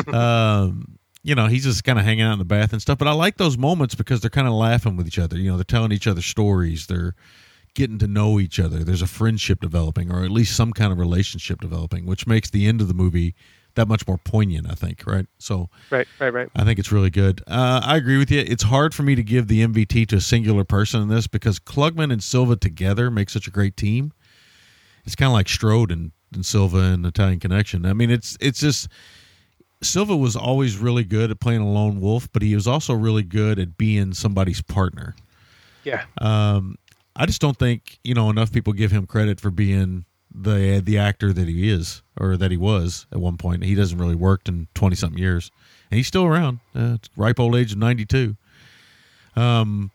[0.13, 2.97] um, you know, he's just kind of hanging out in the bath and stuff.
[2.97, 5.37] But I like those moments because they're kind of laughing with each other.
[5.37, 6.87] You know, they're telling each other stories.
[6.87, 7.15] They're
[7.73, 8.83] getting to know each other.
[8.83, 12.67] There's a friendship developing, or at least some kind of relationship developing, which makes the
[12.67, 13.35] end of the movie
[13.75, 14.69] that much more poignant.
[14.69, 15.25] I think, right?
[15.37, 16.49] So, Right, right, right.
[16.55, 17.41] I think it's really good.
[17.47, 18.43] Uh, I agree with you.
[18.45, 21.59] It's hard for me to give the MVT to a singular person in this because
[21.59, 24.11] Klugman and Silva together make such a great team.
[25.05, 27.85] It's kind of like Strode and, and Silva and Italian Connection.
[27.85, 28.87] I mean, it's it's just
[29.81, 33.23] Silva was always really good at playing a lone wolf, but he was also really
[33.23, 35.15] good at being somebody's partner.
[35.83, 36.05] Yeah.
[36.19, 36.75] Um,
[37.15, 40.97] I just don't think you know enough people give him credit for being the the
[40.97, 43.63] actor that he is or that he was at one point.
[43.63, 45.51] He doesn't really worked in twenty something years,
[45.89, 46.59] and he's still around.
[46.75, 48.37] Uh, ripe old age of ninety two.
[49.35, 49.91] Um,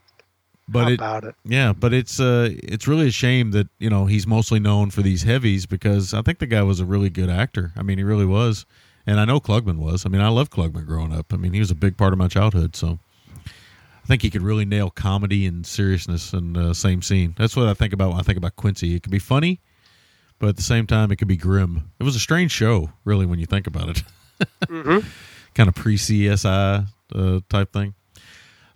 [0.69, 1.35] but it, about it?
[1.45, 5.03] yeah, but it's uh, it's really a shame that you know he's mostly known for
[5.03, 7.73] these heavies because I think the guy was a really good actor.
[7.77, 8.67] I mean, he really was,
[9.07, 10.05] and I know Klugman was.
[10.05, 11.33] I mean, I loved Klugman growing up.
[11.33, 12.75] I mean, he was a big part of my childhood.
[12.75, 12.99] So
[13.45, 17.35] I think he could really nail comedy and seriousness in the same scene.
[17.39, 18.95] That's what I think about when I think about Quincy.
[18.95, 19.61] It could be funny,
[20.39, 21.91] but at the same time, it could be grim.
[21.99, 24.03] It was a strange show, really, when you think about it.
[25.55, 27.95] kind of pre CSI uh, type thing.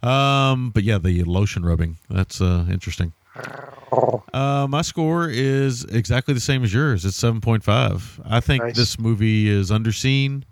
[0.03, 3.13] Um, but yeah, the lotion rubbing that's uh, interesting.
[4.33, 7.05] Uh, my score is exactly the same as yours.
[7.05, 8.21] It's seven point five.
[8.25, 8.77] I think Nice.
[8.77, 10.45] this movie is underseen.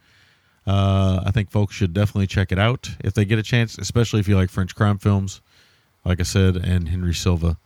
[0.67, 4.21] Uh, I think folks should definitely check it out if they get a chance, especially
[4.21, 5.41] if you like French crime films,
[6.05, 7.57] like I said, and Henry Silva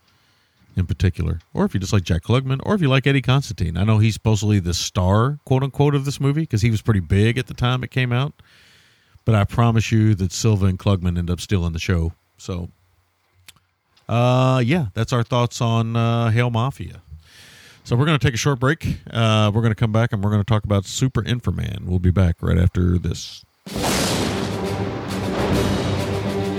[0.75, 3.77] in particular, or if you just like Jack Klugman, or if you like Eddie Constantine.
[3.77, 6.99] I know he's supposedly the star, quote unquote, of this movie because he was pretty
[7.01, 8.33] big at the time it came out.
[9.24, 12.12] But I promise you that Silva and Klugman end up still in the show.
[12.38, 12.70] So,
[14.08, 17.02] uh, yeah, that's our thoughts on uh, Hail Mafia.
[17.84, 18.98] So we're going to take a short break.
[19.10, 21.84] Uh, we're going to come back and we're going to talk about Super Inframan.
[21.84, 23.44] We'll be back right after this.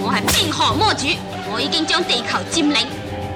[0.01, 1.07] 我系冰河魔主，
[1.51, 2.87] 我已经将地球占领。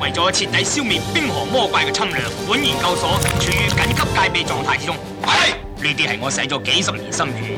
[0.02, 4.96] 为咗彻底消灭冰河魔怪嘅侵略，本研究所处于紧急戒备状态之中。
[5.24, 7.58] 系，呢啲系我使咗几十年心血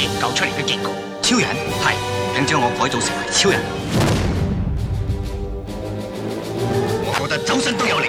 [0.00, 1.05] 研究出嚟嘅结果。
[1.26, 1.48] 超人
[1.82, 1.94] 係，
[2.34, 3.60] 請將我改造成為超人。
[7.06, 8.06] 我覺得周身都有力。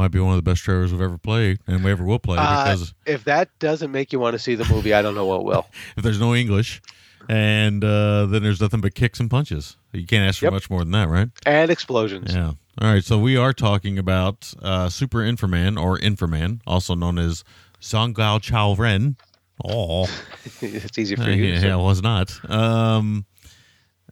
[0.00, 2.38] Might be one of the best trailers we've ever played and we ever will play
[2.38, 5.44] Uh, if that doesn't make you want to see the movie, I don't know what
[5.44, 5.66] will.
[5.98, 6.80] if there's no English
[7.28, 9.76] and uh, then there's nothing but kicks and punches.
[9.92, 10.54] You can't ask for Yep.
[10.54, 11.28] much more than that, right?
[11.44, 12.34] And explosions.
[12.34, 12.52] Yeah.
[12.80, 13.04] All right.
[13.04, 17.44] So we are talking about uh, Super Inframan or Inframan, also known as
[17.82, 19.16] Zonggao Chao Ren.
[19.62, 20.04] Oh,
[20.62, 21.44] it's easy for you.
[21.44, 21.70] yeah, say.
[21.72, 22.40] it was not.
[22.50, 23.26] Um,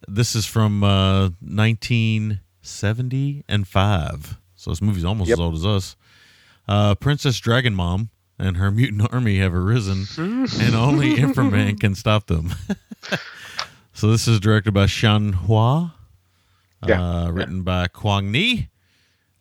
[0.06, 4.37] this is from uh, 1970 and five.
[4.58, 5.36] So this movie's almost Yep.
[5.36, 5.96] as old as us.
[6.66, 12.26] Uh, Princess Dragon Mom and her mutant army have arisen, and only Inframan can stop
[12.26, 12.54] them.
[13.92, 15.94] so this is directed by Shan Hua,
[16.86, 17.00] Yeah.
[17.02, 18.68] uh, written by Kwang Ni,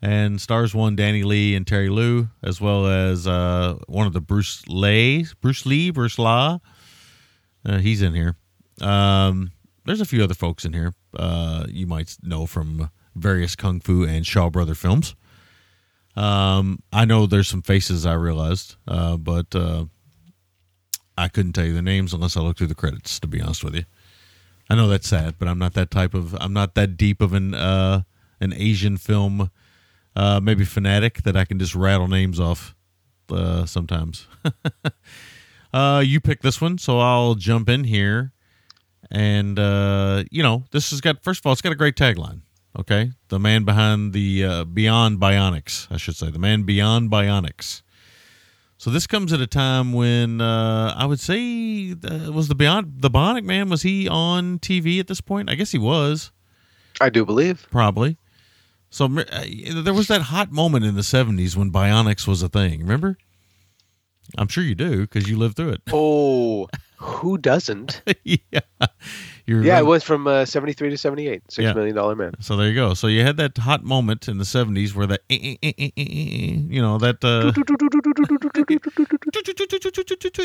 [0.04, 4.22] and stars one Danny Lee and Terry Liu, as well as uh, one of the
[4.22, 6.60] Bruce Lee, Bruce Lee, Bruce La.
[7.66, 8.36] Uh, he's in here.
[8.82, 9.52] Um,
[9.86, 14.04] there's a few other folks in here uh, you might know from various kung fu
[14.04, 15.16] and Shaw Brother films.
[16.18, 19.86] Um, I know there's some faces I realized, uh, but uh,
[21.16, 23.20] I couldn't tell you the names unless I looked through the credits.
[23.20, 23.84] To be honest with you,
[24.68, 26.36] I know that's sad, but I'm not that type of.
[26.42, 28.02] I'm not that deep of an uh,
[28.42, 29.52] an Asian film,
[30.16, 32.76] uh, maybe fanatic that I can just rattle names off
[33.30, 34.28] uh, sometimes.
[35.74, 38.32] uh, you pick this one, so I'll jump in here.
[39.12, 39.60] And
[40.32, 42.42] you know, this has got first of all, it's got a great tagline.
[42.78, 47.82] Okay, the man behind the uh, Beyond Bionics, I should say, the man beyond Bionics.
[48.78, 53.02] So this comes at a time when uh, I would say uh, was the Beyond
[53.02, 55.50] the Bionic Man was he on TV at this point?
[55.50, 56.32] I guess he was
[57.02, 57.66] I do believe.
[57.72, 58.18] probably.
[58.92, 59.44] So uh,
[59.82, 62.82] there was that hot moment in the '70s when Bionics was a thing.
[62.82, 63.18] Remember?
[64.38, 65.82] I'm sure you do because you lived through it.
[65.92, 66.68] Oh,
[66.98, 68.02] who doesn't?
[68.24, 68.60] yeah,
[69.48, 71.42] You Yeah, it was from uh, 73 to 78.
[71.50, 71.74] Six Yeah.
[71.74, 72.34] million dollar man.
[72.42, 72.94] So there you go.
[72.94, 75.90] So you had that hot moment in the '70s where that, eh, eh, eh, eh,
[75.98, 77.24] eh, eh, you know, that.
[77.24, 77.54] Uh,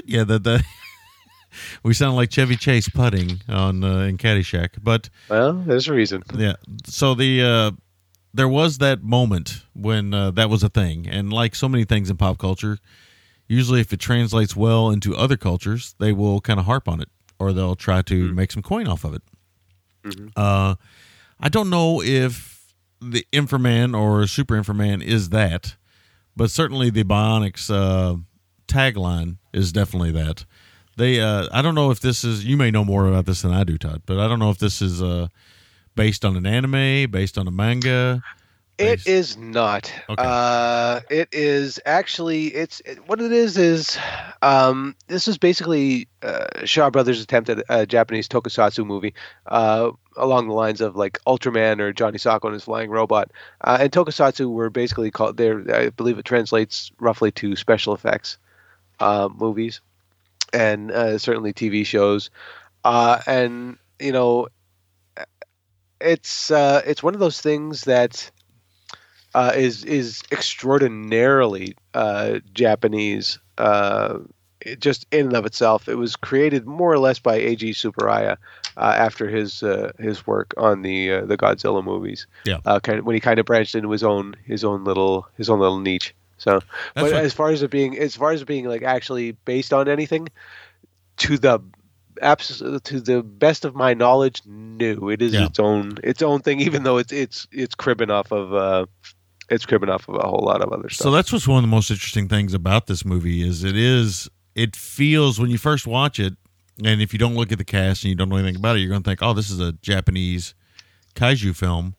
[0.07, 0.65] yeah, that that.
[1.83, 6.23] we sound like Chevy Chase putting on uh, in Caddyshack, but Well, there's a reason.
[6.37, 6.55] yeah.
[6.87, 7.71] So the uh,
[8.33, 12.09] there was that moment when uh, that was a thing, and like so many things
[12.11, 12.79] in pop culture,
[13.49, 17.09] usually if it translates well into other cultures, they will kind of harp on it,
[17.43, 19.23] or they'll try to make some coin off of it.
[20.37, 20.77] Uh,
[21.41, 25.77] I don't know if the Inframan or Super Inframan is that,
[26.37, 28.17] but certainly the Bionics uh,
[28.69, 30.45] tagline is definitely that.
[30.97, 32.45] They, uh, I don't know if this is.
[32.45, 34.59] You may know more about this than I do, Todd, but I don't know if
[34.59, 35.29] this is uh,
[35.97, 38.23] based on an anime, based on a manga.
[38.79, 39.93] It is not.
[40.09, 40.23] Okay.
[40.27, 42.47] Uh, it is actually.
[42.49, 43.99] It's it, what it is is.
[44.41, 49.15] Um, this is basically uh, Shaw Brothers' attempt at a Japanese tokusatsu movie,
[49.47, 53.31] uh, along the lines of like Ultraman or Johnny Sokko and his flying robot.
[53.61, 55.37] Uh, and tokusatsu were basically called.
[55.37, 58.39] There, I believe it translates roughly to special effects
[59.01, 59.81] uh, movies,
[60.53, 62.31] and uh, certainly TV shows.
[62.85, 64.49] Uh, and you know,
[66.01, 68.31] it's uh, it's one of those things that
[69.35, 73.39] uh, is is extraordinarily uh, Japanese.
[73.59, 74.19] Uh,
[74.61, 78.37] it just in and of itself, it was created more or less by Eiji Tsuburaya
[78.77, 82.27] uh, after his uh, his work on the uh, the Godzilla movies.
[82.45, 82.59] Yeah.
[82.65, 85.51] uh, kind of when he kind of branched into his own his own little his
[85.51, 86.15] own little niche.
[86.39, 86.61] So,
[86.95, 89.73] but what- as far as it being as far as it being like actually based
[89.73, 90.29] on anything,
[91.19, 91.61] to the
[92.21, 95.47] abs- to the best of my knowledge, no, it is Yeah.
[95.47, 96.61] its own its own thing.
[96.61, 98.87] Even though it's it's it's cribbing off of uh,
[99.53, 101.05] it's cribbing off of a whole lot of other stuff.
[101.05, 104.29] So that's what's one of the most interesting things about this movie is it is
[104.55, 106.35] it feels when you first watch it,
[106.85, 108.81] and if you don't look at the cast and you don't know anything about it,
[108.81, 110.55] you're going to think, oh, this is a Japanese
[111.15, 111.95] kaiju film,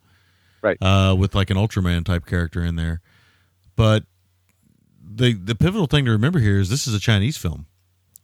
[0.61, 0.77] Right.
[0.81, 3.01] Uh, with like an Ultraman type character in there.
[3.75, 4.03] But
[5.03, 7.65] the the pivotal thing to remember here is this is a Chinese film,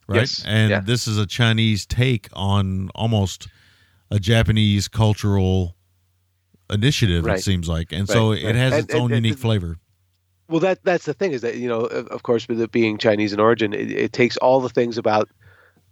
[0.08, 0.20] right?
[0.20, 0.42] Yes.
[0.46, 0.80] And Yeah.
[0.80, 3.48] this is a Chinese take on almost
[4.10, 5.76] a Japanese cultural
[6.72, 7.26] initiative.
[7.26, 9.78] It seems like, and so Right, it has And- its own and- unique flavor.
[10.48, 13.32] Well, that that's the thing is that you know, of, course, with it being Chinese
[13.32, 15.28] in origin, it, it takes all the things about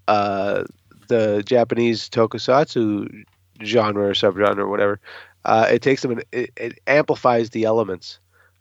[0.09, 0.65] uh,
[1.09, 3.25] the Japanese tokusatsu
[3.63, 4.99] genre or subgenre or whatever.
[5.45, 8.19] Uh, it takes them and it, it amplifies the elements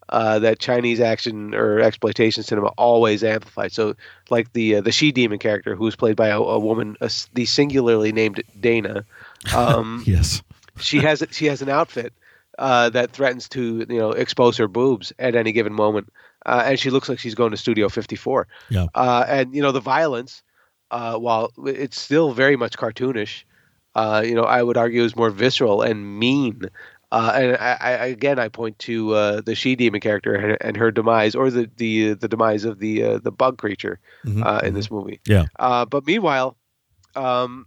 [0.10, 3.74] uh, that Chinese action or exploitation cinema always amplifies.
[3.74, 3.96] So,
[4.30, 7.10] like the uh, the she demon character, who was played by a, a woman, a
[7.34, 9.04] the singularly named Dana.
[9.56, 10.42] Um, Yes.
[10.80, 12.14] She has she has an outfit
[12.58, 16.12] uh, that threatens to you know expose her boobs at any given moment,
[16.46, 18.48] uh, and she looks like she's going to Studio 54.
[18.70, 18.88] Yeah.
[18.96, 20.44] Uh, and you know the violence,
[20.92, 23.44] uh, while it's still very much cartoonish,
[23.96, 26.70] uh, you know I would argue is more visceral and mean.
[27.10, 30.76] Uh, and I, I, again, I point to uh, the she demon character and, and
[30.76, 34.60] her demise, or the the the demise of the uh, the bug creature Mhm, uh,
[34.66, 35.22] in this movie.
[35.26, 35.46] Yeah.
[35.58, 36.58] Uh, but meanwhile,
[37.16, 37.66] um,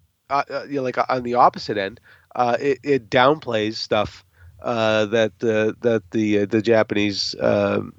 [0.69, 2.01] you know, like on the opposite end,
[2.35, 4.25] uh, it, it downplays stuff
[4.63, 7.93] uh, that the that the uh, the Japanese um,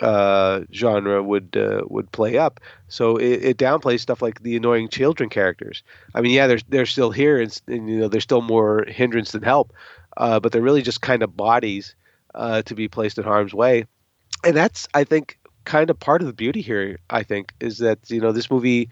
[0.00, 2.60] uh, genre would uh, would play up.
[2.88, 5.82] So it, it downplays stuff like the annoying children characters.
[6.14, 9.32] I mean, yeah, they're they're still here, and, and you know they're still more hindrance
[9.32, 9.72] than help,
[10.16, 11.94] but they're really just kind of bodies
[12.34, 13.86] to be placed in harm's way,
[14.44, 16.98] and that's I think kind of part of the beauty here.
[17.08, 18.90] I think is that you know this movie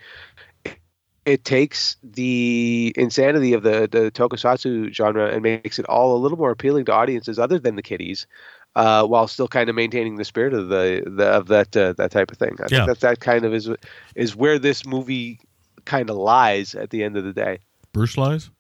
[1.25, 6.39] it takes the insanity of the, the tokusatsu genre and makes it all a little
[6.39, 8.27] more appealing to audiences other than the kiddies,
[8.75, 12.11] uh, while still kind of maintaining the spirit of the, the of that uh, that
[12.11, 12.57] type of thing.
[12.59, 12.87] I Yeah.
[12.87, 13.71] think that that kind of is
[14.15, 15.39] is where this movie
[15.85, 17.59] kind of lies at the end of the day.
[17.93, 18.51] Bruce lies.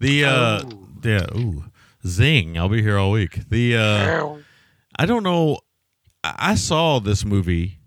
[0.00, 0.62] The uh
[1.02, 1.64] yeah, ooh.
[2.06, 2.56] Zing.
[2.56, 3.48] I'll be here all week.
[3.48, 4.36] The uh
[4.98, 5.58] I don't know
[6.22, 7.78] I I saw this movie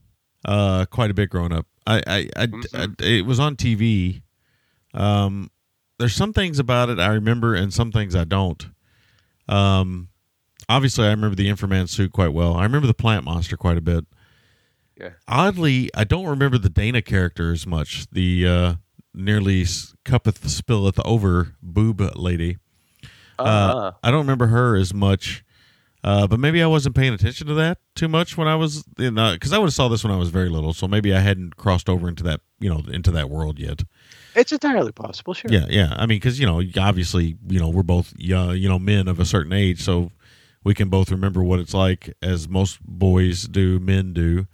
[0.43, 1.68] uh quite a bit growing up.
[1.88, 4.22] I I, I, I it was on TV.
[4.94, 5.50] Um
[6.00, 8.66] there's some things about it I remember and some things I don't.
[9.48, 10.10] Um
[10.70, 12.56] obviously I remember the Inframan suit quite well.
[12.56, 14.06] I remember the plant monster quite a bit.
[15.00, 15.12] Yeah.
[15.28, 18.08] Oddly, I don't remember the Dana character as much.
[18.12, 18.74] The uh
[19.14, 19.66] nearly
[20.06, 22.58] cuppeth spilleth over boob lady.
[23.40, 23.92] Uh, Uh-huh.
[24.04, 25.44] I don't remember her as much,
[26.04, 29.16] uh, but maybe I wasn't paying attention to that too much when I was in
[29.16, 31.58] because I would have saw this when I was very little, so maybe I hadn't
[31.58, 33.84] crossed over into that you know into that world yet.
[34.36, 35.52] It's entirely possible, sure.
[35.52, 35.93] Yeah, yeah.
[35.97, 39.20] I mean, because you know, obviously, you know, we're both uh, you know men of
[39.20, 40.12] a certain age, so
[40.64, 44.47] we can both remember what it's like, as most boys do, men do.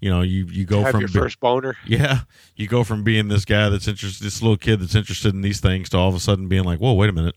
[0.00, 1.76] You know, you you go Have from your be- first boner.
[1.86, 2.20] yeah,
[2.56, 5.60] you go from being this guy that's interested, this little kid that's interested in these
[5.60, 7.36] things, to all of a sudden being like, "Whoa, wait a minute,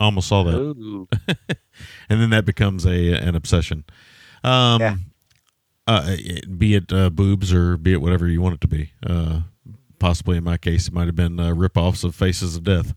[0.00, 1.06] almost saw that,"
[2.08, 3.84] and then that becomes a an obsession.
[4.44, 4.96] Um, Yeah.
[5.86, 6.16] uh,
[6.56, 8.92] be it uh, boobs or be it whatever you want it to be.
[9.04, 9.40] Uh,
[9.98, 12.94] possibly in my case, it might have been uh, rip-offs of Faces of Death.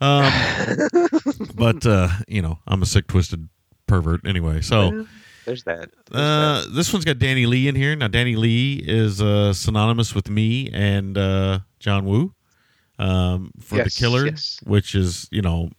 [0.00, 0.30] Um,
[1.54, 3.48] but uh, you know, I'm a sick, twisted
[3.86, 4.60] pervert anyway.
[4.60, 5.06] So.
[5.44, 5.88] There's that.
[6.10, 7.96] There's Uh, this one's got Danny Lee in here.
[7.96, 12.34] Now, Danny Lee is uh, synonymous with me and uh, John Woo
[12.98, 14.60] um, for Yes, the Killer, yes.
[14.64, 15.70] which is you know,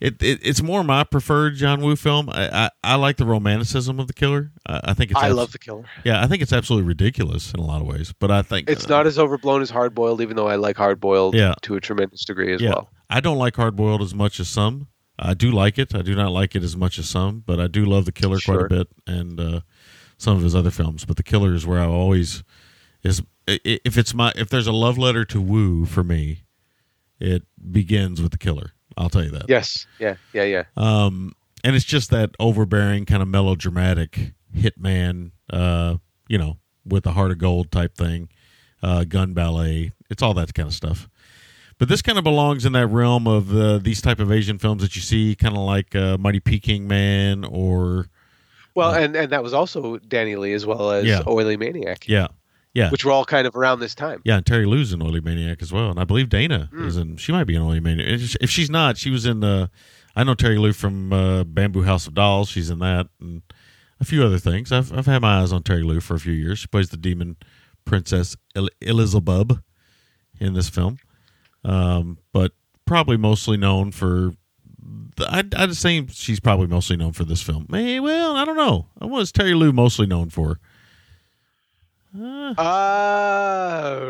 [0.00, 2.28] it, it it's more my preferred John Woo film.
[2.30, 4.52] I, I, I like the romanticism of the Killer.
[4.66, 5.84] I, I think it's I abs- love the killer.
[6.04, 8.12] yeah, I think it's absolutely ridiculous in a lot of ways.
[8.18, 10.76] But I think It's uh, not as overblown as hard boiled, even though I like
[10.76, 11.54] hard boiled Yeah.
[11.62, 12.70] to a tremendous degree as yeah.
[12.70, 12.90] well.
[13.10, 14.88] I don't like hard boiled as much as some.
[15.18, 15.94] I do like it.
[15.94, 18.38] I do not like it as much as some, but I do love the Killer
[18.44, 19.60] quite a bit and uh,
[20.18, 21.04] some of his other films.
[21.04, 22.42] But the Killer is where I always
[23.04, 23.22] is.
[23.46, 26.44] If it's my if there's a love letter to Woo for me,
[27.20, 28.72] it begins with the Killer.
[28.96, 29.46] I'll tell you that.
[29.48, 29.86] Yes.
[29.98, 30.16] Yeah.
[30.32, 30.44] Yeah.
[30.44, 30.64] Yeah.
[30.76, 35.96] Um, and it's just that overbearing kind of melodramatic hitman, uh,
[36.28, 38.28] you know, with a heart of gold type thing,
[38.82, 39.92] uh, gun ballet.
[40.10, 41.08] It's all that kind of stuff.
[41.78, 44.82] But this kind of belongs in that realm of uh, these type of Asian films
[44.82, 48.06] that you see, kind of like uh, Mighty Peking Man or
[48.76, 51.22] Well, and and that was also Danny Lee as well as Yeah.
[51.26, 52.28] Oily Maniac, yeah,
[52.74, 54.20] yeah, which were all kind of around this time.
[54.24, 54.36] yeah.
[54.36, 57.16] And Terry Liu's in Oily Maniac as well, and I believe Dana is in.
[57.16, 58.20] She might be an Oily Maniac.
[58.40, 59.40] If- she's not, she was in.
[59.40, 59.70] the.
[60.16, 62.48] I know Terry Liu from uh, Bamboo House of Dolls.
[62.48, 63.42] She's in that and
[64.00, 64.70] a few other things.
[64.72, 66.58] I've I've had my eyes on Terry Liu for a few years.
[66.60, 67.36] She plays the demon
[67.84, 69.58] princess El- Elizabeth
[70.40, 70.98] in this film,
[71.64, 72.52] um, but
[72.86, 74.32] probably mostly known for.
[75.28, 77.66] I'd, I'd say she's probably mostly known for this film.
[77.70, 78.88] Hey, well, I don't know.
[78.98, 80.58] What was Terry Liu mostly known for?
[82.16, 84.04] Uh,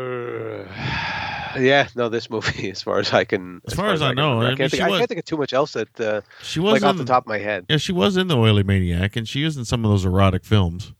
[1.59, 4.39] yeah, no, this movie, as far as I can, As far as I can know,
[4.39, 4.43] remember.
[4.43, 6.59] I I, mean, can't, think, I can't think of too much else that, uh, She
[6.59, 7.65] was like off the top of my head.
[7.69, 10.45] Yeah, she was in the Oily Maniac, and she is in some of those erotic
[10.45, 10.93] films.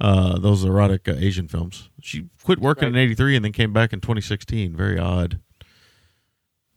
[0.00, 1.88] Uh, those erotic uh, Asian films.
[2.00, 4.74] She quit working in '83 and then came back in 2016.
[4.74, 5.38] Very odd,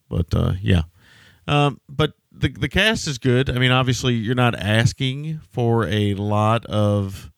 [0.08, 0.84] but uh, yeah.
[1.48, 3.50] Um, but the the cast is good.
[3.50, 7.32] I mean, obviously, you're not asking for a lot of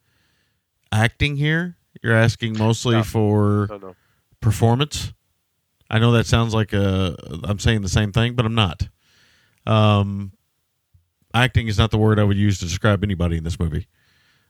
[0.91, 1.76] acting here.
[2.03, 3.03] You're asking mostly No.
[3.03, 3.95] for No, no.
[4.41, 5.13] performance.
[5.89, 8.87] I know that sounds like a I'm saying the same thing, but I'm not.
[9.65, 10.33] Um,
[11.33, 13.87] acting is not the word I would use to describe anybody in this movie.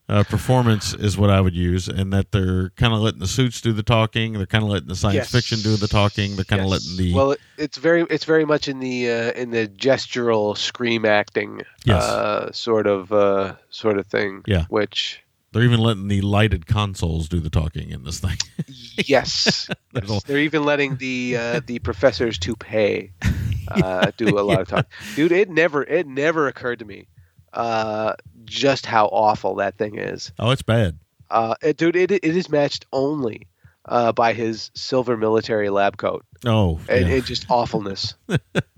[0.10, 3.60] Uh, performance is what I would use, and that they're kind of letting the suits
[3.60, 4.34] do the talking.
[4.34, 5.32] They're kind of letting the science Yes.
[5.32, 6.38] fiction do the talking.
[6.38, 6.86] They're kind of Yes.
[6.90, 11.04] letting the well, it's very it's very much in the uh, in the gestural scream
[11.04, 12.04] acting Yes.
[12.04, 14.44] uh, sort of uh, sort of thing.
[14.48, 14.64] Yeah.
[14.70, 15.20] Which
[15.52, 18.38] they're even letting the lighted consoles do the talking in this thing.
[19.06, 20.24] yes, yes.
[20.24, 23.12] they're even letting the uh, the professor's toupee
[23.72, 24.88] uh, do a lot of talk.
[25.16, 27.08] Dude, it never it never occurred to me
[27.54, 28.14] uh,
[28.46, 30.32] just how awful that thing is.
[30.40, 30.98] oh, it's bad.
[31.30, 33.48] Uh, it, dude, it it is matched only
[33.86, 37.16] uh, by his silver military lab coat Oh, and, yeah.
[37.16, 38.14] and just awfulness.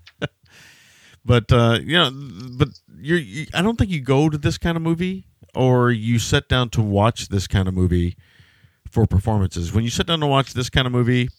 [1.30, 2.10] but uh, you know,
[2.58, 2.70] but
[3.00, 6.50] you're, you, I don't think you go to this kind of movie or you sit
[6.50, 8.18] down to watch this kind of movie
[8.90, 9.72] for performances.
[9.72, 11.30] When you sit down to watch this kind of movie,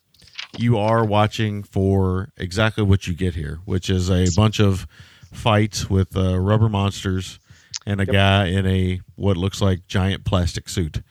[0.57, 4.87] you are watching for exactly what you get here, which is a bunch of
[5.33, 7.41] fights with uh, rubber monsters
[7.85, 11.03] and a guy in a what looks like giant plastic suit.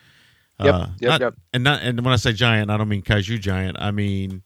[0.62, 1.34] Yep, Uh, yep, not- yep.
[1.54, 3.78] And not and when I say giant, I don't mean kaiju giant.
[3.80, 4.44] I mean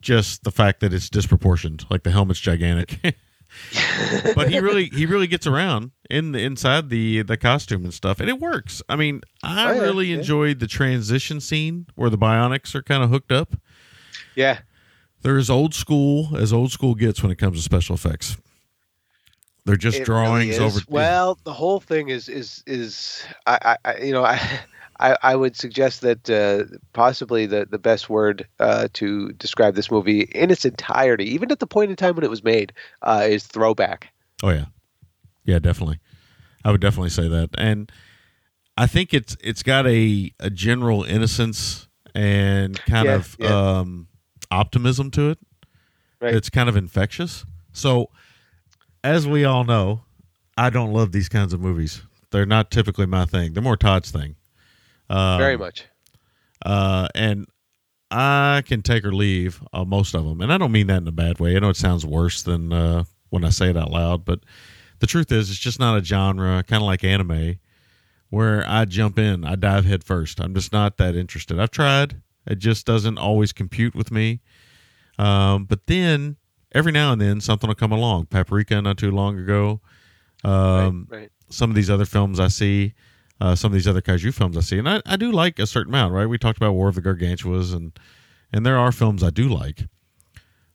[0.00, 2.98] just the fact that it's disproportioned, like the helmet's gigantic.
[4.34, 8.20] but he really he really gets around in the inside the the costume and stuff,
[8.20, 8.82] and it works.
[8.88, 10.18] I mean, I Oh, yeah, really yeah.
[10.18, 13.56] enjoyed the transition scene where the bionics are kind of hooked up.
[14.36, 14.60] Yeah,
[15.22, 18.36] They're as old school as old school gets when it comes to special effects.
[19.66, 20.80] They're just It drawings really over.
[20.88, 24.40] Well, the whole thing is is is I, I, I you know I.
[25.00, 29.90] I, I would suggest that uh, possibly the, the best word uh, to describe this
[29.90, 32.72] movie in its entirety, even at the point in time when it was made,
[33.02, 34.08] uh, is throwback.
[34.42, 34.66] Oh yeah,
[35.44, 35.98] yeah, definitely.
[36.64, 37.90] I would definitely say that, and
[38.76, 43.78] I think it's it's got a a general innocence and kind Yeah, of yeah.
[43.78, 44.08] um,
[44.50, 45.38] optimism to it.
[46.20, 46.34] Right.
[46.34, 47.46] It's kind of infectious.
[47.72, 48.10] So,
[49.02, 50.02] as we all know,
[50.58, 52.02] I don't love these kinds of movies.
[52.30, 53.54] They're not typically my thing.
[53.54, 54.36] They're more Todd's thing.
[55.10, 55.84] Um, Very much.
[56.64, 57.46] uh, and
[58.10, 61.08] I can take or leave uh, most of them, and I don't mean that in
[61.08, 61.56] a bad way.
[61.56, 64.40] I know it sounds worse than uh, when I say it out loud, but
[65.00, 67.58] the truth is, it's just not a genre, kind of like anime,
[68.30, 70.40] where I jump in, I dive head first.
[70.40, 71.58] I'm just not that interested.
[71.58, 72.20] I've tried.
[72.46, 74.40] It just doesn't always compute with me.
[75.18, 76.36] Um, but then
[76.72, 78.26] every now and then something will come along.
[78.26, 79.80] Paprika not too long ago.
[80.44, 81.32] Um, right, right.
[81.50, 82.94] Some of these other films I see,
[83.40, 85.66] uh, some of these other kaiju films I see, and I, I do like a
[85.66, 86.12] certain amount.
[86.12, 86.26] Right?
[86.26, 87.98] We talked about War of the Gargantuas, and
[88.52, 89.86] and there are films I do like.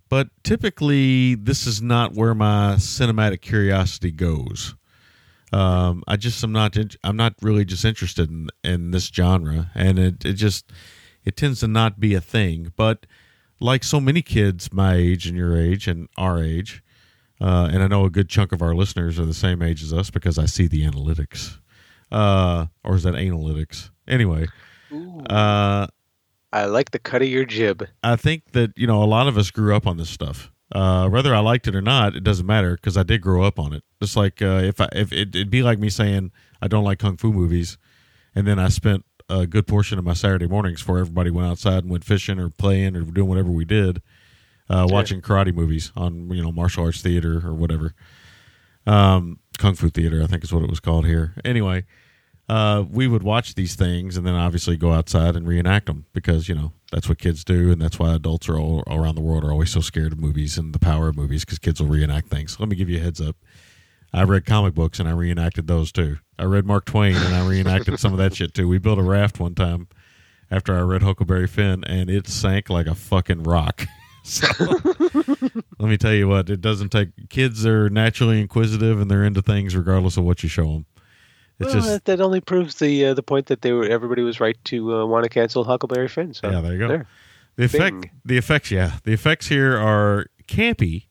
[0.09, 4.75] But typically, this is not where my cinematic curiosity goes.
[5.51, 6.77] Um, I just am not.
[7.03, 10.71] I'm not really just interested in in this genre, and it it just
[11.23, 12.73] it tends to not be a thing.
[12.75, 13.05] But
[13.59, 16.83] like so many kids my age and your age and our age,
[17.39, 19.93] uh, and I know a good chunk of our listeners are the same age as
[19.93, 21.59] us because I see the analytics.
[22.11, 23.89] Uh, or is that analytics?
[24.07, 24.47] Anyway,
[25.29, 25.87] uh,
[26.53, 27.87] I like the cut of your jib.
[28.03, 30.51] I think that you know a lot of us grew up on this stuff.
[30.71, 33.59] Uh, whether I liked it or not, it doesn't matter because I did grow up
[33.59, 33.83] on it.
[34.01, 36.31] Just like uh, if I if it, it'd be like me saying
[36.61, 37.77] I don't like kung fu movies,
[38.33, 41.83] and then I spent a good portion of my Saturday mornings before everybody went outside
[41.83, 44.01] and went fishing or playing or doing whatever we did,
[44.69, 47.93] uh, watching karate movies on you know martial arts theater or whatever.
[48.87, 51.33] Um, kung fu theater, I think is what it was called here.
[51.43, 51.85] Anyway,
[52.47, 56.47] uh, we would watch these things and then obviously go outside and reenact them because
[56.47, 59.43] you know that's what kids do and that's why adults are all around the world
[59.43, 62.27] are always so scared of movies and the power of movies because kids will reenact
[62.27, 62.59] things.
[62.59, 63.35] Let me give you a heads up.
[64.13, 66.19] I read comic books and I reenacted those too.
[66.37, 68.67] I read Mark Twain and I reenacted some of that shit too.
[68.67, 69.87] We built a raft one time
[70.51, 73.87] after I read Huckleberry Finn and it sank like a fucking rock.
[74.25, 74.47] so
[75.79, 79.41] let me tell you what, it doesn't take kids are naturally inquisitive and they're into
[79.41, 80.85] things regardless of what you show them.
[81.59, 84.21] It's Well, just that, that only proves the uh, the point that they were everybody
[84.23, 86.33] was right to uh, want to cancel Huckleberry Finn.
[86.33, 86.87] So Yeah, there you go.
[86.89, 87.07] There.
[87.55, 88.11] The effect, Bing.
[88.25, 91.05] the effects, yeah, the effects here are campy,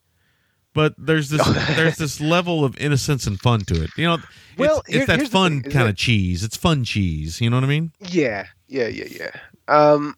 [0.75, 1.47] but there's this
[1.77, 3.91] there's this level of innocence and fun to it.
[3.97, 4.27] You know, it's,
[4.59, 6.45] Well, it's here- that fun kind of cheese.
[6.45, 7.41] It's fun cheese.
[7.41, 7.93] You know what I mean?
[8.01, 9.31] Yeah, yeah, yeah, yeah.
[9.69, 10.15] Um,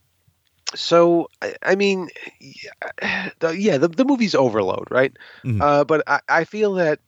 [0.75, 2.09] so I, I mean,
[2.41, 5.13] yeah, the, yeah, the, the movie's overload, right?
[5.45, 5.61] Mhm.
[5.61, 7.01] Uh, but I, I feel that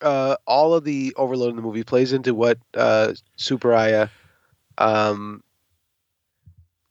[0.00, 4.10] uh, all of the overload in the movie plays into what uh, Tsuburaya
[4.78, 5.42] um,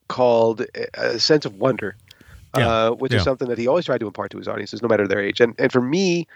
[0.08, 1.96] called a, a sense of wonder,
[2.58, 3.20] Yeah, uh, which yeah.
[3.20, 5.42] is something that he always tried to impart to his audiences, no matter their age.
[5.42, 6.28] And and for me,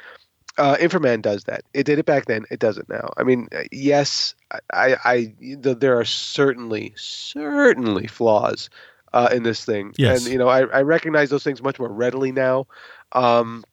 [0.57, 1.63] uh, Inframan does that.
[1.73, 2.45] It did it back then.
[2.49, 3.09] It does it now.
[3.17, 4.35] I mean, uh, yes,
[4.73, 8.69] I, I, the, there are certainly, certainly flaws
[9.15, 9.93] uh, in this thing.
[9.97, 10.23] Yes.
[10.23, 12.67] And you know, I, I recognize those things much more readily now.
[13.13, 13.63] Um,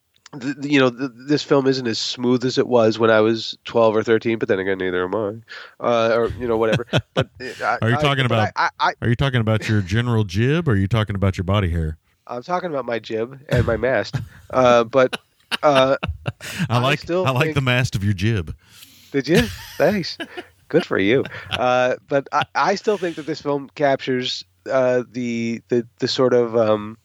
[0.40, 3.58] th- you know, th- this film isn't as smooth as it was when I was
[3.64, 4.38] twelve or thirteen.
[4.38, 5.32] But then again, neither am I.
[5.84, 6.86] Uh, or you know, whatever.
[7.14, 7.28] But
[7.60, 10.68] uh, Are you talking but about- I, I, Are you talking about your general jib,
[10.68, 11.98] or are you talking about your body hair?
[12.26, 14.16] I'm talking about my jib and my mast.
[14.50, 15.18] Uh, but
[15.62, 15.96] uh,
[16.68, 18.54] I I like still I like think- the mast of your jib.
[19.12, 19.42] Did you?
[19.76, 20.16] Thanks.
[20.68, 21.24] Good for you.
[21.50, 26.34] Uh, but I, I still think that this film captures uh, the the the sort
[26.34, 26.98] of um,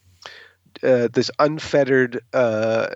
[0.82, 2.88] uh, this unfettered uh,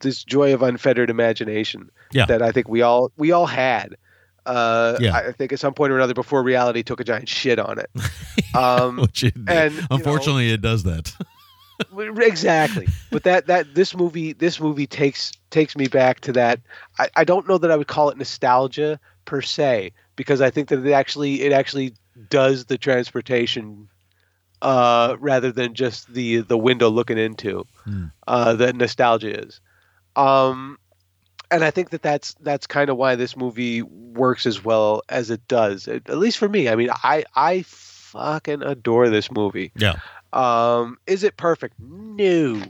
[0.00, 2.26] this joy of unfettered imagination Yeah.
[2.26, 3.96] that I think we all we all had.
[4.44, 5.14] Uh, Yeah.
[5.16, 7.90] I think at some point or another before reality took a giant shit on it.
[8.54, 11.12] Um, Which it, and, you know- unfortunately, it does that.
[12.18, 16.58] exactly but that that this movie this movie takes takes me back to that
[16.98, 20.68] I, I don't know that i would call it nostalgia per se because i think
[20.70, 21.92] that it actually it actually
[22.30, 23.88] does the transportation
[24.62, 28.06] uh rather than just the the window looking into Hmm.
[28.26, 29.60] uh that nostalgia is
[30.16, 30.78] um
[31.50, 35.30] and i think that that's that's kind of why this movie works as well as
[35.30, 39.72] it does at, at least for me i mean i i fucking adore this movie
[39.76, 39.96] yeah,
[40.32, 41.74] um, is it perfect?
[41.78, 42.62] No.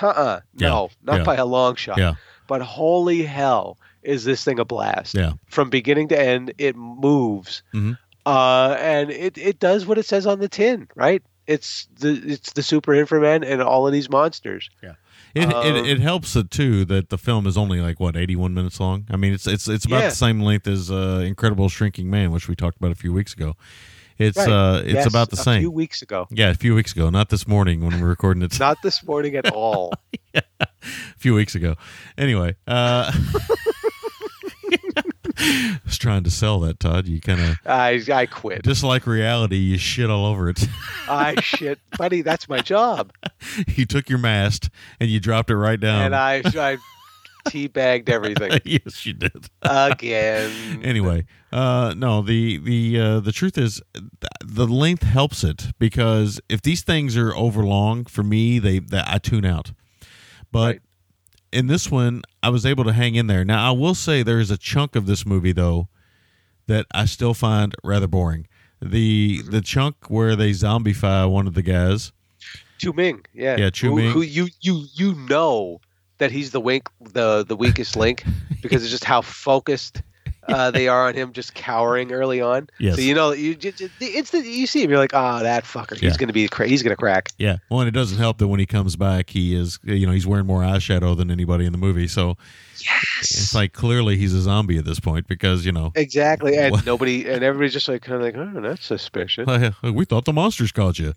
[0.00, 0.40] Uh-uh.
[0.54, 1.24] No, Yeah, not yeah.
[1.24, 1.98] by a long shot.
[1.98, 2.14] yeah,
[2.48, 5.14] But holy hell, is this thing a blast?
[5.14, 5.32] yeah.
[5.46, 7.62] From beginning to end, it moves.
[7.72, 7.96] Mhm.
[8.26, 11.22] Uh, and it, it does what it says on the tin, right?
[11.46, 14.70] It's the it's the super inframan and all of these monsters.
[15.34, 18.36] It, Um, it it helps it too that the film is only like what eighty
[18.36, 19.04] one minutes long.
[19.10, 20.08] I mean, it's it's it's about Yeah.
[20.10, 23.32] the same length as uh, Incredible Shrinking Man, which we talked about a few weeks
[23.34, 23.56] ago.
[24.16, 24.48] It's Right.
[24.48, 25.56] uh it's Yes, about the same.
[25.56, 26.28] a few weeks ago.
[26.30, 28.58] yeah, a few weeks ago, not this morning when we're recording it.
[28.60, 29.92] Not this morning at all.
[30.34, 30.66] yeah, a
[31.18, 31.74] few weeks ago.
[32.16, 33.10] Anyway, uh,
[35.44, 37.06] I was trying to sell that, Todd.
[37.06, 38.62] You kind of I I quit.
[38.64, 40.66] just like reality, you shit all over it.
[41.08, 42.22] I shit, buddy.
[42.22, 43.12] That's my job.
[43.68, 44.70] you took your mast
[45.00, 46.02] and you dropped it right down.
[46.06, 46.78] and I I
[47.46, 49.50] teabagged everything yes, you did.
[49.62, 50.80] again.
[50.82, 53.82] anyway, uh, no the the uh, the truth is
[54.42, 59.18] the length helps it because if these things are overlong for me, they, they I
[59.18, 59.72] tune out.
[60.50, 60.80] But Right.
[61.54, 63.44] In this one, I was able to hang in there.
[63.44, 65.88] Now I will say there is a chunk of this movie though
[66.66, 68.48] that I still find rather boring.
[68.82, 69.50] The mm-hmm.
[69.50, 72.12] the chunk where they zombify one of the guys.
[72.78, 74.10] Chu Ming, yeah, Yeah, Chu who, Ming.
[74.10, 75.80] Who you you you know
[76.18, 78.24] that he's the wink the the weakest link
[78.60, 80.02] because it's just how focused
[80.48, 82.68] uh, they are on him, just cowering early on.
[82.78, 82.96] Yes.
[82.96, 85.96] So you know you just, the instant you see him, you're like, oh, that fucker,
[85.96, 87.30] he's gonna be cra- he's gonna crack.
[87.38, 87.56] Yeah.
[87.70, 90.26] Well, and it doesn't help that when he comes back, he is you know he's
[90.26, 92.08] wearing more eyeshadow than anybody in the movie.
[92.08, 92.36] So
[92.80, 93.30] Yes.
[93.30, 96.84] it's like clearly he's a zombie at this point because you know Exactly, and What?
[96.84, 99.46] nobody, and everybody's just like kind of like, oh, that's suspicious.
[99.82, 101.14] we thought the monsters caught you.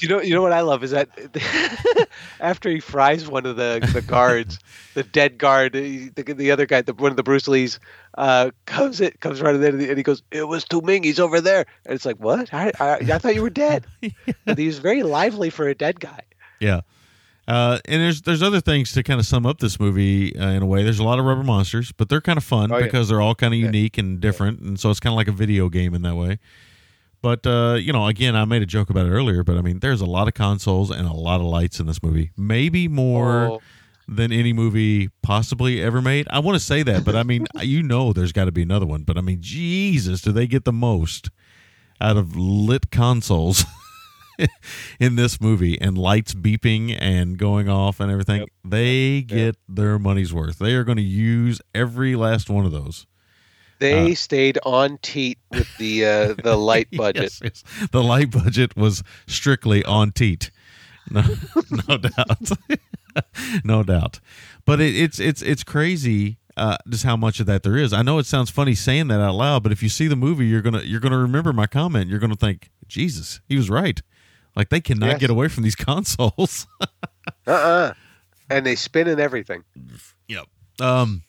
[0.00, 1.08] You know, you know what I love is that
[2.40, 4.58] after he fries one of the the guards,
[4.94, 7.80] the dead guard, the, the other guy, the, one of the Bruce Lees,
[8.18, 11.02] uh, comes it comes running in there and he goes, "It was Tu Ming.
[11.02, 12.52] He's over there." And it's like, "What?
[12.52, 13.86] I I, I thought you were dead."
[14.44, 16.20] But he was very lively for a dead guy.
[16.60, 16.82] Yeah.
[17.48, 20.62] Uh, and there's there's other things to kind of sum up this movie uh, in
[20.62, 20.82] a way.
[20.82, 22.84] There's a lot of rubber monsters, but they're kind of fun Oh, yeah.
[22.84, 25.32] because they're all kind of unique and different, and so it's kind of like a
[25.32, 26.38] video game in that way.
[27.26, 29.80] But uh, you know, again, I made a joke about it earlier, but I mean,
[29.80, 33.46] there's a lot of consoles and a lot of lights in this movie, maybe more
[33.50, 33.60] Oh.
[34.06, 36.28] than any movie possibly ever made.
[36.30, 38.86] I want to say that, but I mean, you know, there's got to be another
[38.86, 39.02] one.
[39.02, 41.30] But I mean, Jesus, do they get the most
[42.00, 43.64] out of lit consoles?
[45.00, 48.48] in this movie and lights beeping and going off and everything Yep.
[48.66, 53.06] they get their money's worth they are going to use every last one of those
[53.78, 57.22] They Uh, stayed on teat with the uh, the light budget.
[57.24, 57.88] Yes, yes.
[57.90, 60.50] the light budget was strictly on teat
[61.10, 61.22] no,
[61.88, 62.50] no doubt
[63.64, 64.20] no doubt
[64.64, 68.02] but it, it's it's it's crazy uh, just how much of that there is i
[68.02, 70.62] know it sounds funny saying that out loud but if you see the movie you're
[70.62, 74.02] gonna you're gonna remember my comment you're gonna think jesus he was right
[74.56, 75.20] like they cannot Yes.
[75.20, 76.66] get away from these consoles
[77.46, 77.92] Uh-uh.
[78.50, 79.64] And they spin and everything.
[80.28, 80.46] Yep.
[80.80, 81.22] Um,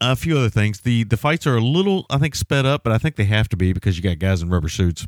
[0.00, 0.80] a few other things.
[0.80, 3.48] The the fights are a little, I think, sped up, but I think they have
[3.50, 5.06] to be because you got guys in rubber suits.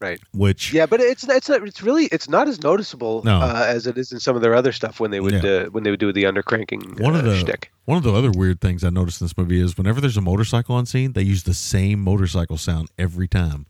[0.00, 0.20] Right.
[0.34, 3.40] Which Yeah, but it's it's not, it's really it's not as noticeable No.
[3.40, 5.50] uh, as it is in some of their other stuff when they would Yeah.
[5.50, 7.70] uh, when they would do the undercranking one uh, of the shtick.
[7.86, 10.20] one of the other weird things I noticed in this movie is whenever there's a
[10.20, 13.66] motorcycle on scene, they use the same motorcycle sound every time.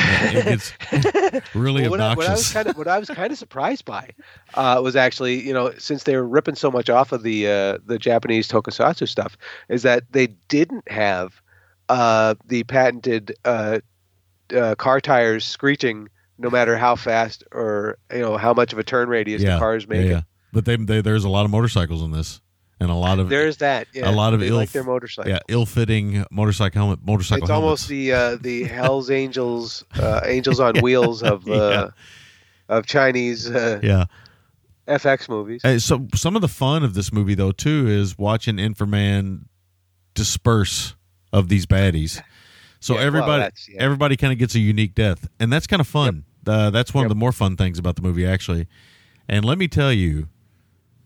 [0.00, 2.52] And it gets really Well, what, I, what I was obnoxious.
[2.52, 4.10] kind of what I was kind of surprised by
[4.54, 7.78] uh, was actually you know since they were ripping so much off of the uh,
[7.84, 9.36] the Japanese tokusatsu stuff
[9.68, 11.40] is that they didn't have
[11.88, 13.80] uh, the patented uh,
[14.56, 18.84] uh, car tires screeching no matter how fast or you know how much of a
[18.84, 20.04] turn radius the cars make.
[20.06, 20.20] yeah, yeah.
[20.52, 22.40] But they, they there's a lot of motorcycles in this,
[22.80, 23.86] and a lot of There's that.
[23.92, 25.30] Yeah, a lot of they ill like their motorcycle.
[25.30, 27.64] yeah ill-fitting motorcycle helmet motorcycle It's helmets.
[27.64, 31.90] almost the uh, the Hell's Angels uh, Angels on Wheels of uh,
[32.68, 34.04] of Chinese uh, yeah.
[34.88, 35.60] FX movies.
[35.62, 39.44] Hey, so some of the fun of this movie though too is watching Inframan
[40.14, 40.94] disperse
[41.32, 42.20] of these baddies.
[42.80, 43.80] So Yeah, everybody that's- yeah.
[43.82, 46.24] everybody kind of gets a unique death, and that's kind of fun.
[46.46, 48.66] Uh, that's one of the more fun things about the movie actually.
[49.28, 50.28] And let me tell you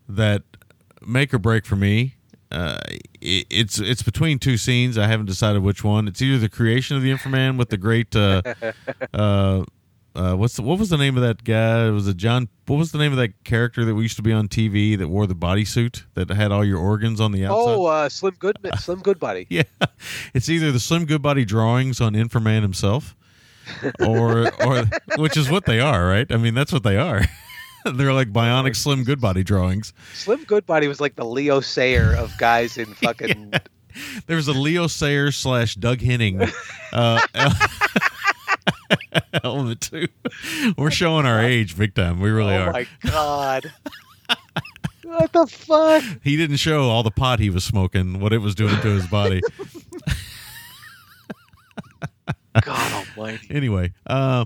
[0.07, 0.41] that
[1.05, 2.15] make or break for me.
[2.51, 2.79] Uh,
[3.21, 4.97] it, it's it's between two scenes.
[4.97, 6.07] I haven't decided which one.
[6.07, 8.41] It's either the creation of the Inframan with the great uh,
[9.13, 9.65] uh,
[10.15, 11.87] uh, what's the, what was the name of that guy?
[11.87, 12.47] It was a John.
[12.67, 15.09] What was the name of that character that we used to be on TV that
[15.09, 17.73] wore the bodysuit that had all your organs on the outside?
[17.73, 19.45] Oh, uh, Slim Good Slim Goodbody.
[19.49, 19.63] yeah,
[20.33, 23.15] it's either the Slim Goodbody drawings on Inframan himself,
[23.99, 24.85] or or
[25.17, 26.31] which is what they are, right?
[26.31, 27.21] I mean, that's what they are.
[27.93, 29.93] They're like bionic Slim Goodbody drawings.
[30.15, 33.53] Slim Goodbody was like the Leo Sayer of guys in fucking.
[34.25, 36.41] There was a Leo Sayer slash Doug Henning
[36.91, 37.21] uh,
[39.43, 40.07] element too.
[40.77, 42.19] We're showing our age big time.
[42.19, 42.69] We really oh are.
[42.69, 43.71] Oh my god!
[45.03, 46.03] what the fuck?
[46.23, 49.05] he didn't show all the pot he was smoking, what it was doing to his
[49.07, 49.41] body.
[52.61, 53.47] God Almighty!
[53.49, 54.45] anyway, uh,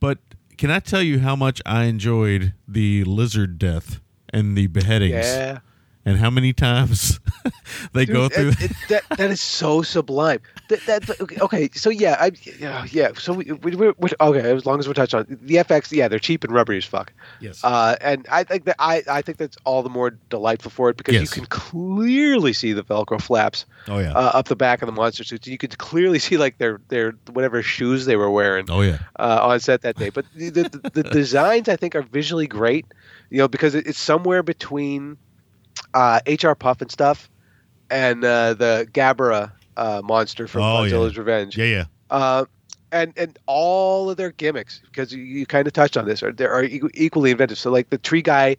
[0.00, 0.18] but
[0.58, 4.00] can I tell you how much I enjoyed the lizard death
[4.30, 5.60] and the beheadings, Yeah,
[6.08, 7.20] and how many times
[7.92, 8.48] they Dude, go through?
[8.50, 10.40] it- it- that that is so sublime.
[10.68, 14.66] That, that okay, so yeah, I yeah, yeah so we, we, we, we okay as
[14.66, 17.12] long as we're touched on the FX, yeah, they're cheap and rubbery as fuck.
[17.40, 17.62] yes.
[17.64, 20.96] Uh, and I think that I, I think that's all the more delightful for it
[20.96, 21.22] because Yes.
[21.22, 24.12] you can clearly see the Velcro flaps oh yeah.
[24.12, 25.46] uh, up the back of the monster suits.
[25.46, 28.98] You could clearly see like their their whatever shoes they were wearing oh yeah.
[29.18, 30.10] uh, on set that day.
[30.10, 32.86] But the, the, the designs I think are visually great,
[33.30, 35.16] you know, because it, it's somewhere between
[35.94, 37.28] uh, HR Pufnstuf
[37.90, 40.92] and uh, the Gabara uh, monster from Oh, yeah.
[40.92, 41.56] Godzilla's Revenge.
[41.56, 41.84] Yeah, yeah.
[42.10, 42.44] Uh,
[42.90, 46.32] and and all of their gimmicks because you, you kind of touched on this are
[46.32, 47.58] they are equally inventive.
[47.58, 48.56] So like the tree guy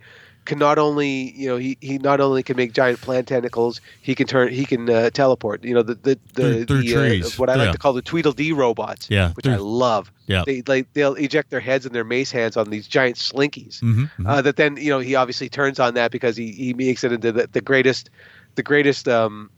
[0.50, 4.14] can not only you know he, he not only can make giant plant tentacles, he
[4.16, 5.64] can turn he can uh, teleport.
[5.64, 7.40] You know the the the, Through- through the, trees.
[7.40, 7.72] what I like Yeah.
[7.74, 9.08] to call the Tweedledee robots.
[9.10, 10.12] Yeah, which I love.
[10.28, 10.44] Yeah.
[10.46, 13.80] they like they'll eject their heads and their mace hands on these giant slinkies.
[13.82, 17.04] Mhm, Uh, that then you know he obviously turns on that because he he makes
[17.04, 18.10] it into the, the greatest
[18.56, 19.50] the greatest um,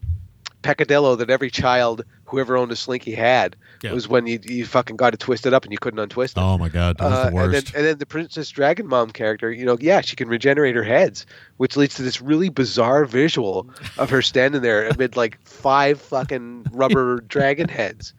[0.62, 3.92] peccadillo that every child who ever owned a slinky had Yeah.
[3.92, 6.40] was when you you fucking got it twisted up and you couldn't untwist it.
[6.40, 9.10] Oh my god, that was Uh, the and then, and then the Princess Dragon Mom
[9.10, 11.26] character, you know, yeah, she can regenerate her heads,
[11.56, 13.68] which leads to this really bizarre visual
[13.98, 18.14] of her standing there amid like five fucking rubber dragon heads.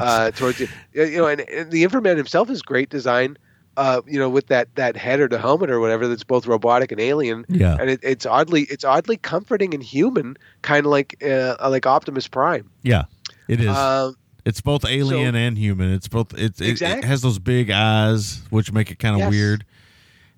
[0.00, 3.36] uh, towards you, you know, and, and the Inframan himself is great design.
[3.76, 6.92] Uh, you know, with that that head or the helmet or whatever that's both robotic
[6.92, 7.44] and alien.
[7.48, 7.76] Yeah.
[7.80, 12.28] and it, it's oddly it's oddly comforting and human, kind of like uh, like Optimus
[12.28, 12.70] Prime.
[12.84, 13.04] yeah,
[13.48, 13.66] it is.
[13.66, 14.14] Um,
[14.44, 15.92] it's both alien so- and human.
[15.92, 16.32] It's both.
[16.38, 19.30] It, it, it has those big eyes, which make it kind of Yes.
[19.30, 19.64] weird,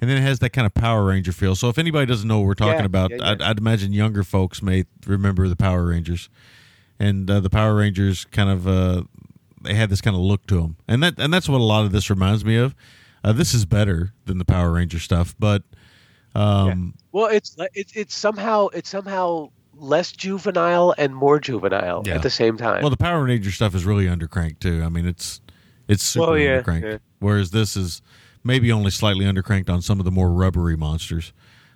[0.01, 1.55] and then it has that kind of Power Ranger feel.
[1.55, 3.31] So if anybody doesn't know what we're talking Yeah, about, yeah, yeah.
[3.31, 6.29] I'd, I'd imagine younger folks may remember the Power Rangers,
[6.99, 9.03] and uh, the Power Rangers kind of uh,
[9.63, 11.85] they had this kind of look to them, and that and that's what a lot
[11.85, 12.75] of this reminds me of.
[13.25, 15.65] Uh, this is better than the Power Ranger stuff, but
[16.35, 22.15] um, Well, it's it's it's somehow it's somehow less juvenile and more juvenile Yeah.
[22.15, 22.81] at the same time.
[22.83, 24.83] Well, the Power Ranger stuff is really undercranked too.
[24.85, 25.41] I mean, it's
[25.89, 26.83] it's super Well, yeah, undercranked.
[26.83, 26.99] yeah.
[27.21, 28.03] Whereas this is
[28.43, 31.33] maybe only slightly undercranked on some of the more rubbery monsters,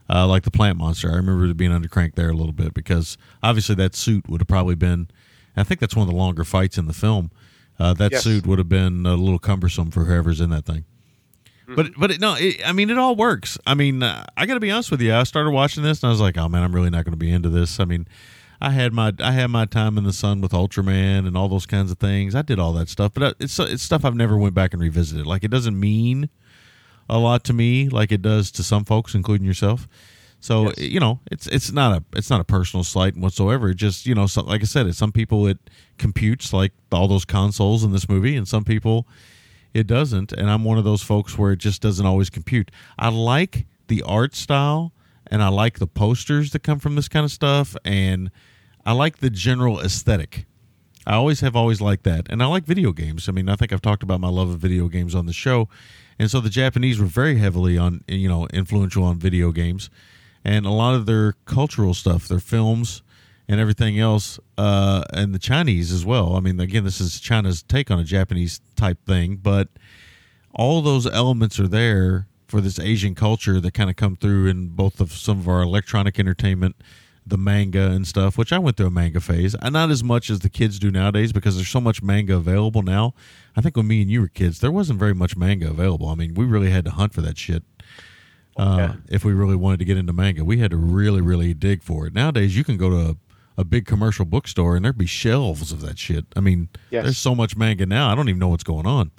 [0.09, 1.11] uh, like the plant monster.
[1.13, 4.49] I remember it being undercranked there a little bit because obviously that suit would have
[4.49, 5.09] probably been.
[5.57, 7.31] I think that's one of the longer fights in the film.
[7.79, 8.25] Uh, that Yes.
[8.25, 10.85] suit would have been a little cumbersome for whoever's in that thing.
[11.71, 11.75] Mm-hmm.
[11.77, 13.59] But but it, no, it, I mean it all works.
[13.67, 15.15] I mean uh, I got to be honest with you.
[15.15, 17.19] I started watching this and I was like, oh man, I'm really not going to
[17.19, 17.79] be into this.
[17.81, 18.07] I mean,
[18.61, 21.67] I had my I had my time in the sun with Ultraman and all those
[21.67, 22.35] kinds of things.
[22.35, 24.83] I did all that stuff, but uh, it's it's stuff I've never went back and
[24.83, 25.27] revisited.
[25.27, 26.29] Like it doesn't mean
[27.09, 29.89] a lot to me, like it does to some folks, including yourself.
[30.43, 30.79] So Yes.
[30.79, 33.71] you know, it's it's not a it's not a personal slight whatsoever.
[33.71, 35.59] It just you know, so, like I said, it's some people it
[35.99, 39.07] computes like all those consoles in this movie, and some people
[39.75, 40.33] it doesn't.
[40.33, 42.71] And I'm one of those folks where it just doesn't always compute.
[42.99, 44.93] I like the art style,
[45.27, 48.31] and I like the posters that come from this kind of stuff, and
[48.85, 50.47] I like the general aesthetic.
[51.07, 53.29] I always have always liked that, and I like video games.
[53.29, 55.69] I mean, I think I've talked about my love of video games on the show,
[56.19, 59.89] and so the Japanese were very heavily on you know influential on video games,
[60.45, 63.03] and a lot of their cultural stuff, their films,
[63.51, 66.37] and everything else, uh, and the Chinese as well.
[66.37, 69.67] I mean, again, this is China's take on a Japanese type thing, but
[70.55, 74.69] all those elements are there for this Asian culture that kind of come through in
[74.69, 76.77] both of some of our electronic entertainment,
[77.27, 79.57] the manga and stuff, which I went through a manga phase.
[79.61, 82.83] Uh, Not as much as the kids do nowadays because there's so much manga available
[82.83, 83.15] now.
[83.57, 86.09] I think when me and you were kids, there wasn't very much manga available.
[86.09, 87.65] I mean, we really had to hunt for that shit.
[88.57, 88.95] Uh, Yeah.
[89.09, 92.07] If we really wanted to get into manga, we had to really, really dig for
[92.07, 92.15] it.
[92.15, 93.17] Nowadays, you can go to
[93.61, 96.27] a, big commercial bookstore and there'd be shelves of that shit.
[96.37, 97.05] I mean, Yes.
[97.05, 98.11] there's so much manga now.
[98.11, 99.11] I don't even know what's going on.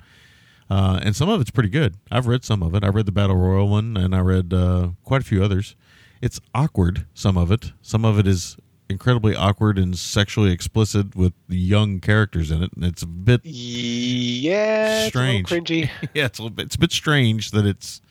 [0.69, 1.97] Uh, and some of it's pretty good.
[2.09, 2.83] I've read some of it.
[2.83, 5.75] I read the Battle Royale one, and I read uh, quite a few others.
[6.21, 7.05] It's awkward.
[7.13, 7.73] Some of it.
[7.81, 8.55] Some of it is
[8.91, 15.07] incredibly awkward and sexually explicit with young characters in it, and it's a bit yeah,
[15.07, 15.51] Strange.
[15.51, 15.89] It's cringy.
[16.13, 18.01] yeah, it's a, bit, it's a bit strange that it's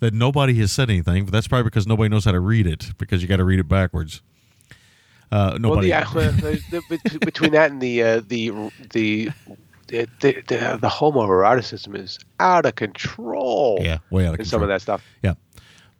[0.00, 2.92] that nobody has said anything, but that's probably because nobody knows how to read it
[2.98, 4.22] because you got to read it backwards.
[5.32, 5.90] Uh, Well, nobody.
[5.90, 8.50] well, the- the- bet- between that and the uh, the
[8.92, 9.30] the
[9.88, 13.78] the, the, the, the homoeroticism is out of control.
[13.82, 14.50] yeah, way out of in control.
[14.50, 15.04] some of that stuff.
[15.22, 15.34] Yeah.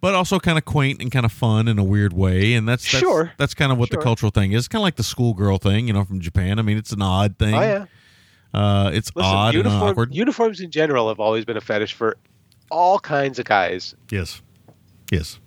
[0.01, 2.85] But also kind of quaint and kind of fun in a weird way, and that's,
[2.91, 3.33] that's Sure.
[3.37, 4.67] That's kind of what the cultural thing is.
[4.69, 6.59] Kind of like the schoolgirl thing, you know, from Japan.
[6.59, 7.55] I mean, it's an odd thing.
[7.55, 7.85] Oh yeah.
[8.55, 10.15] Uh, it's Listen, odd and awkward.
[10.15, 12.17] uniforms in general have always been a fetish for
[12.71, 13.95] all kinds of guys.
[14.11, 14.41] yes,
[15.11, 15.39] yes.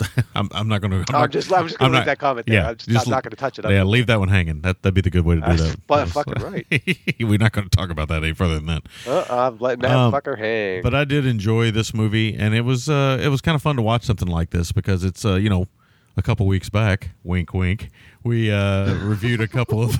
[0.34, 1.16] I'm, I'm not going to.
[1.16, 2.64] I'm just I'm just gonna leave that comment there.
[2.64, 3.68] I'm just, not, not going to touch it.
[3.68, 4.60] Yeah, leave that one hanging.
[4.62, 5.76] That that'd be the good way to do that.
[5.88, 6.12] Yes.
[6.12, 6.66] fucking right.
[7.20, 8.82] We're not going to talk about that any further than that.
[9.06, 10.82] Uh, I'm letting that Um, fucker hang.
[10.82, 13.76] But I did enjoy this movie, and it was uh, it was kind of fun
[13.76, 15.66] to watch something like this because it's uh, you know
[16.16, 17.90] a couple weeks back, wink wink,
[18.24, 19.96] we uh, reviewed a couple of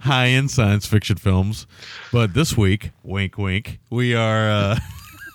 [0.00, 1.66] high end science fiction films,
[2.12, 4.50] but this week, wink wink, we are.
[4.50, 4.78] Uh,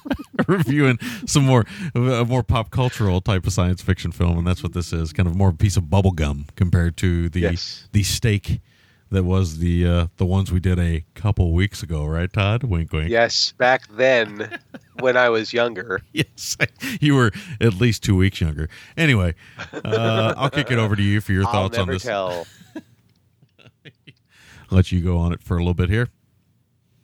[0.48, 4.74] reviewing some more a more pop cultural type of science fiction film and that's what
[4.74, 7.88] this is kind of more a piece of bubble gum compared to the Yes.
[7.92, 8.62] the steak
[9.10, 12.92] that was the uh, the ones we did a couple weeks ago right Todd wink
[12.92, 14.60] wink yes, back then
[15.00, 16.02] when I was younger.
[16.12, 16.58] Yes,
[17.00, 17.32] you were
[17.62, 18.68] at least two weeks younger.
[18.98, 19.36] Anyway,
[19.72, 22.04] uh, I'll kick it over to you for your thoughts on this.
[22.04, 22.48] tell.
[24.72, 26.10] Let you go on it for a little bit here.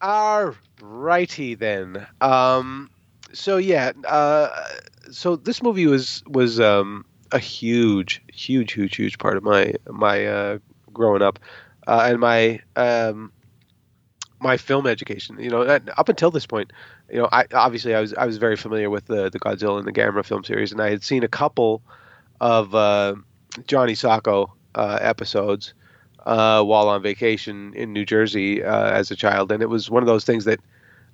[0.01, 2.05] All righty then.
[2.19, 2.89] Um,
[3.33, 4.49] so yeah, uh,
[5.11, 10.25] so this movie was was um, a huge, huge, huge, huge part of my my
[10.25, 10.57] uh,
[10.93, 11.39] growing up,
[11.87, 13.31] uh, and my um,
[14.39, 15.37] my film education.
[15.39, 16.71] You know, up until this point,
[17.11, 19.87] you know, I obviously I was I was very familiar with the the Godzilla and
[19.87, 21.81] the Gamera film series, and I had seen a couple
[22.39, 23.15] of uh,
[23.67, 25.73] Johnny Sokko uh, episodes
[26.25, 30.03] uh, while on vacation in New Jersey uh, as a child, and it was one
[30.03, 30.59] of those things that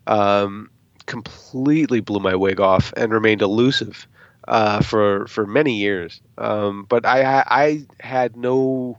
[0.08, 0.70] um,
[1.10, 4.08] completely blew my wig off and remained elusive
[4.48, 6.22] uh, for for many years.
[6.38, 8.98] Um, but I I had no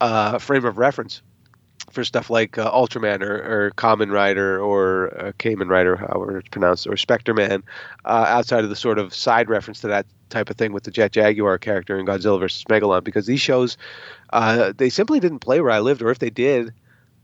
[0.00, 1.20] uh, frame of reference
[1.90, 6.48] for stuff like uh, Ultraman or, or Kamen Rider or uh, Kamen Rider, however it's
[6.48, 7.62] pronounced, or Spectre Man,
[8.04, 10.90] uh, outside of the sort of side reference to that type of thing with the
[10.90, 12.64] Jet Jaguar character in Godzilla vs.
[12.64, 13.76] Megalon, because these shows,
[14.32, 16.72] uh, they simply didn't play where I lived, or if they did,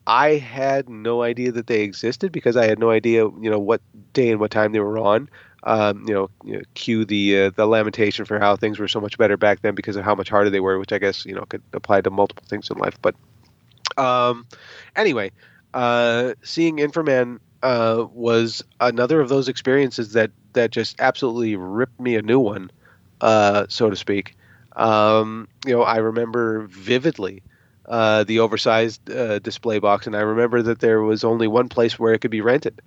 [0.06, 3.82] I had no idea that they existed because I had no idea, you know, what
[4.12, 5.28] day and what time they were on.
[5.64, 9.00] Um, you know, you know, cue the uh, the lamentation for how things were so
[9.00, 11.34] much better back then because of how much harder they were, which I guess you
[11.34, 12.98] know could apply to multiple things in life.
[13.02, 13.14] But
[13.96, 14.46] um,
[14.96, 15.32] anyway,
[15.74, 22.16] uh, seeing Inframan uh, was another of those experiences that that just absolutely ripped me
[22.16, 22.70] a new one,
[23.20, 24.34] uh, so to speak.
[24.76, 27.42] Um, you know, I remember vividly
[27.86, 31.98] uh, the oversized uh, display box, and I remember that there was only one place
[31.98, 32.80] where it could be rented.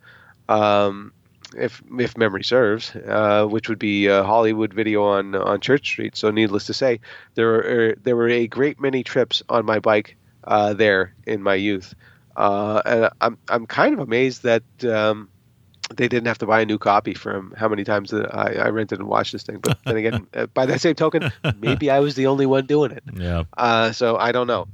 [0.50, 1.14] Um,
[1.56, 6.16] if if memory serves, uh, which would be uh, Hollywood Video on on Church Street.
[6.16, 7.00] So, needless to say,
[7.36, 11.44] there were er, there were a great many trips on my bike uh, there in
[11.44, 11.94] my youth,
[12.36, 15.30] uh, and I'm I'm kind of amazed that um,
[15.96, 19.00] they didn't have to buy a new copy from how many times I, I rented
[19.00, 19.60] and watched this thing.
[19.62, 23.04] But then again, by that same token, maybe I was the only one doing it.
[23.14, 23.44] Yeah.
[23.56, 24.68] Uh, so I don't know.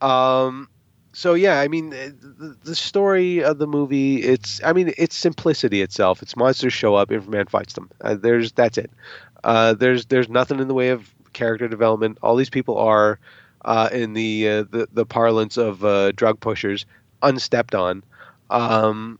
[0.00, 0.68] Um,
[1.12, 5.82] so yeah, I mean, the, the story of the movie, it's, I mean, it's simplicity
[5.82, 6.22] itself.
[6.22, 7.90] It's monsters show up, Inframan fights them.
[8.00, 8.90] Uh, there's, that's it.
[9.42, 12.18] Uh, there's, there's nothing in the way of character development.
[12.22, 13.18] All these people are,
[13.64, 16.86] uh, in the, uh, the, the parlance of uh, drug pushers,
[17.22, 18.04] unstepped on.
[18.50, 19.18] Um,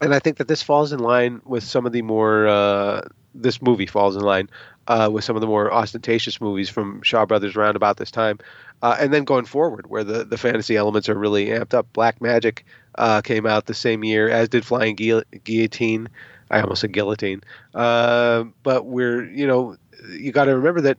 [0.00, 3.02] and I think that this falls in line with some of the more, uh,
[3.34, 4.50] this movie falls in line
[4.88, 8.38] uh, with some of the more ostentatious movies from Shaw Brothers around about this time,
[8.82, 11.86] uh, and then going forward, where the, the fantasy elements are really amped up.
[11.92, 12.64] Black Magic
[12.96, 16.08] uh, came out the same year, as did Flying Guil- Guillotine.
[16.50, 17.42] I almost said guillotine,
[17.74, 19.76] uh, but we're you know
[20.10, 20.98] you got to remember that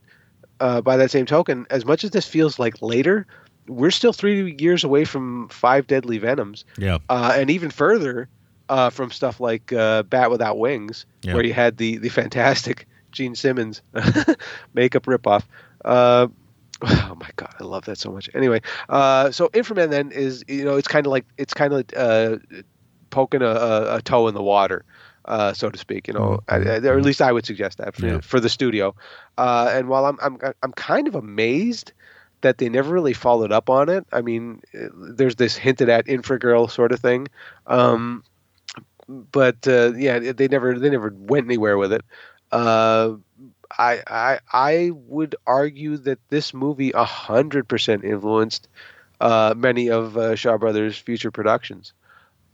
[0.60, 3.26] uh, by that same token, as much as this feels like later,
[3.66, 6.98] we're still three years away from Five Deadly Venoms, Yeah.
[7.08, 8.28] uh, and even further
[8.68, 11.32] uh, from stuff like uh, Bat Without Wings, Yeah.
[11.32, 13.80] where you had the the fantastic Gene Simmons
[14.74, 15.44] makeup ripoff.
[16.82, 18.30] Oh my god, I love that so much.
[18.34, 21.84] Anyway, uh, so Inframan then is you know it's kind of like it's kind of
[21.96, 22.36] uh,
[23.10, 24.84] poking a, a, toe in the water.
[25.24, 27.94] Uh, so to speak, you know, I- I- or at least I would suggest that
[27.96, 28.20] for, Yeah.
[28.20, 28.94] for the studio.
[29.36, 31.92] Uh, and while I'm, I'm I'm kind of amazed
[32.40, 34.06] that they never really followed up on it.
[34.12, 37.26] I mean, uh, there's this hinted at Infragirl sort of thing,
[37.66, 38.22] um,
[39.08, 42.02] but uh, yeah, they never they never went anywhere with it.
[42.52, 43.14] Uh,
[43.76, 48.68] I I I would argue that this movie a hundred percent influenced
[49.20, 51.92] uh, many of uh, Shaw Brothers' future productions.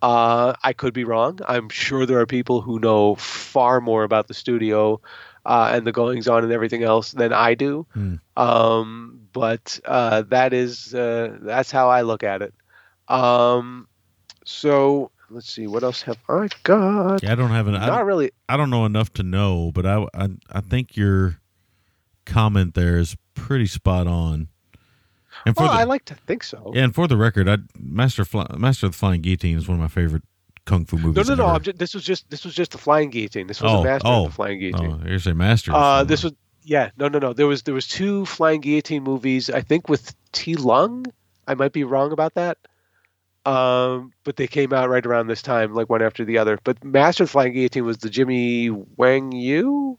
[0.03, 1.41] Uh, I could be wrong.
[1.49, 5.01] I'm sure there are people who know far more about the studio
[5.47, 7.87] uh, and the goings on and everything else than I do.
[7.95, 8.17] Hmm.
[8.37, 12.55] Um, but uh, that is uh, that's how I look at it.
[13.09, 13.89] Um,
[14.45, 17.23] so let's see, what else have I got?
[17.23, 17.75] Yeah, I don't have an.
[17.75, 18.31] I Not don't, really.
[18.49, 21.41] I don't know enough to know, but I, I I think your
[22.25, 24.49] comment there is pretty spot on.
[25.45, 26.73] And for Well, the, I like to think so.
[26.75, 29.77] yeah, and for the record, I Master Fly, Master of the Flying Guillotine is one
[29.77, 30.23] of my favorite
[30.65, 31.29] kung fu movies.
[31.29, 31.45] no, no.
[31.45, 31.53] ever.
[31.57, 33.47] I'm just, this was just this was just the flying guillotine.
[33.47, 35.01] This was Oh, a master oh, of the flying guillotine.
[35.03, 35.73] Oh, here's a master.
[35.73, 36.33] Uh, this was
[36.63, 37.33] yeah, no, no, no.
[37.35, 39.51] There was there was two flying guillotine movies.
[39.51, 41.07] I think with Ti Lung.
[41.47, 42.57] I might be wrong about that.
[43.47, 46.59] Um, but they came out right around this time, like one after the other.
[46.65, 49.99] But Master of Flying Guillotine was the Jimmy Wang Yu.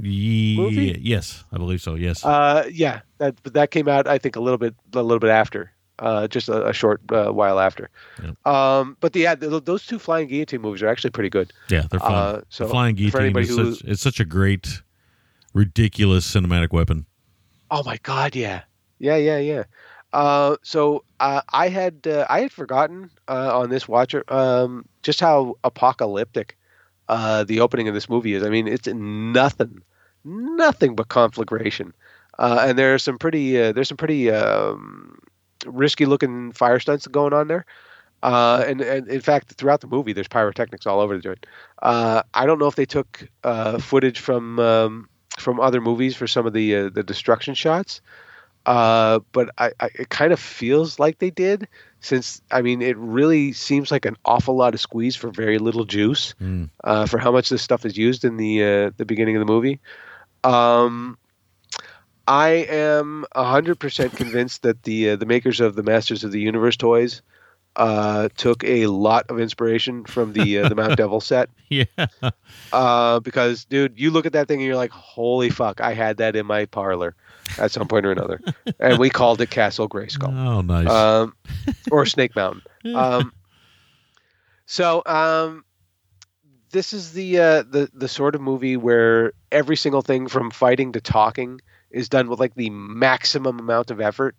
[0.00, 0.98] Ye- movie?
[1.02, 1.96] Yes, I believe so.
[1.96, 2.24] Yes.
[2.24, 5.28] Uh, yeah, that but that came out I think a little bit a little bit
[5.28, 7.90] after, uh, just a, a short uh, while after.
[8.46, 11.52] Um, but the, yeah, th- those two Flying Guillotine movies are actually pretty good.
[11.68, 12.12] yeah, they're fun.
[12.12, 14.80] uh, so the Flying Guillotine is who- such, it's such a great,
[15.52, 17.04] ridiculous cinematic weapon.
[17.70, 18.62] Oh my god, yeah,
[18.98, 19.64] yeah, yeah, yeah.
[20.12, 25.20] Uh, so uh, I had uh, I had forgotten uh, on this watcher um, just
[25.20, 26.56] how apocalyptic
[27.08, 28.42] uh, the opening of this movie is.
[28.42, 29.82] I mean, it's nothing,
[30.24, 31.94] nothing but conflagration,
[32.38, 35.18] and there are some pretty there's some pretty um,
[35.66, 37.64] risky looking fire stunts going on there.
[38.22, 41.46] And, and in fact, throughout the movie, there's pyrotechnics all over the joint.
[41.80, 43.26] I don't know if they took
[43.80, 45.08] footage from um,
[45.38, 48.02] from other movies for some of the the destruction shots,
[48.66, 51.68] uh, but I, I, it kind of feels like they did.
[52.00, 55.84] Since I mean, it really seems like an awful lot of squeeze for very little
[55.84, 56.68] juice Mm.
[56.84, 59.52] uh, for how much this stuff is used in the uh, the beginning of the
[59.52, 59.80] movie.
[60.44, 61.18] Um,
[62.26, 66.40] I am hundred percent convinced that the uh, the makers of the Masters of the
[66.40, 67.22] Universe toys
[67.76, 71.48] uh, took a lot of inspiration from the uh, the Mount Devil set.
[71.68, 71.84] Yeah.
[72.72, 76.18] Uh, because dude, you look at that thing and you're like, holy fuck, I had
[76.18, 77.14] that in my parlor
[77.58, 78.40] at some point or another,
[78.78, 80.88] and we called it Castle Grayskull Oh, nice.
[80.88, 81.34] um,
[81.90, 82.62] or Snake Mountain.
[82.94, 83.32] Um,
[84.66, 85.64] so um,
[86.70, 90.92] this is the uh, the the sort of movie where every single thing from fighting
[90.92, 91.60] to talking
[91.90, 94.34] is done with like the maximum amount of effort.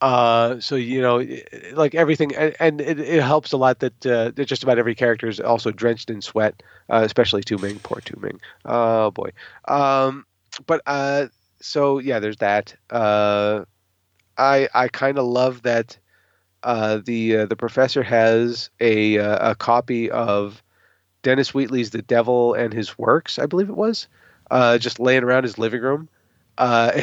[0.00, 1.26] Uh, so you know,
[1.72, 4.94] like everything, and, and it, it helps a lot that uh, that just about every
[4.94, 7.80] character is also drenched in sweat, uh, especially Tu Ming.
[7.82, 8.40] Poor Tu Ming.
[8.64, 9.30] Oh boy.
[9.66, 10.24] Um,
[10.66, 11.26] but uh,
[11.60, 12.76] so yeah, there's that.
[12.90, 13.64] Uh,
[14.36, 15.98] I I kind of love that
[16.62, 20.62] uh, the uh, the professor has a uh, a copy of
[21.22, 24.06] Dennis Wheatley's The Devil and His Works, I believe it was,
[24.50, 26.08] uh, just laying around his living room.
[26.58, 27.00] Uh,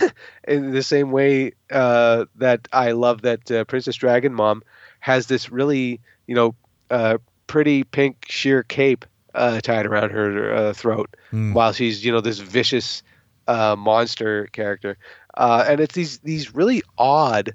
[0.48, 4.62] in the same way uh, that I love that uh, Princess Dragon Mom
[5.00, 6.54] has this really, you know,
[6.90, 11.54] uh, pretty pink sheer cape uh, tied around her uh, throat Mm.
[11.54, 13.02] while she's, you know, this vicious
[13.46, 14.96] uh, monster character.
[15.36, 17.52] Uh, and it's these these really odd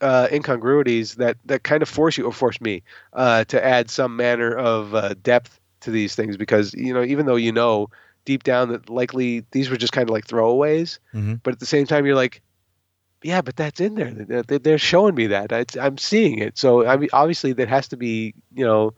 [0.00, 2.82] uh, incongruities that that kind of force you or force me
[3.12, 7.26] uh, to add some manner of uh, depth to these things because you know even
[7.26, 7.88] though you know
[8.28, 11.40] deep down that likely these were just kind of like throwaways, Mhm.
[11.42, 12.42] but at the same time you're like,
[13.24, 14.10] yeah, but that's in there.
[14.12, 15.48] They- they- They're showing me that.
[15.84, 16.58] I'm seeing it.
[16.58, 18.92] So I mean, obviously that has to be you know.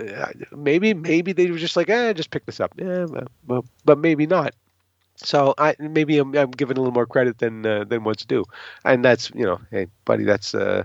[0.00, 2.72] uh, Maybe maybe they were just like, eh, just pick this up.
[2.78, 3.06] Yeah,
[3.46, 4.54] but, but maybe not.
[5.16, 8.44] So I maybe I'm, I'm giving a little more credit than uh, than what's due,
[8.84, 10.84] and that's you know, hey buddy, that's uh,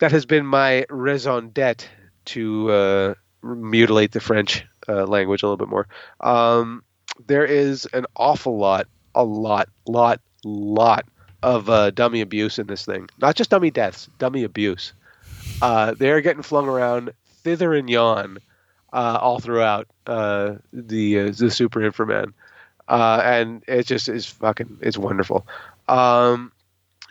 [0.00, 1.86] that has been my raison d'être
[2.34, 2.42] to
[2.80, 5.86] uh, mutilate the French uh, language a little bit more.
[6.20, 6.82] Um,
[7.26, 11.06] there is an awful lot, a lot, lot, lot
[11.42, 13.08] of uh, dummy abuse in this thing.
[13.18, 14.92] Not just dummy deaths, dummy abuse.
[15.62, 17.12] Uh, they're getting flung around
[17.42, 18.38] thither and yon
[18.92, 22.32] uh, all throughout uh, the uh, the Super Inframan
[22.88, 25.46] and it just is fucking it's wonderful.
[25.88, 26.52] Um,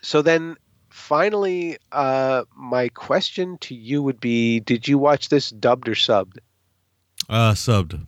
[0.02, 0.58] so then
[0.90, 6.38] finally, uh, my question to you would be: Did you watch this dubbed or subbed?
[7.30, 8.06] Uh, subbed.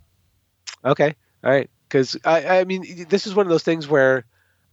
[0.86, 4.26] Okay, all right, because I, I mean, this is one of those things where.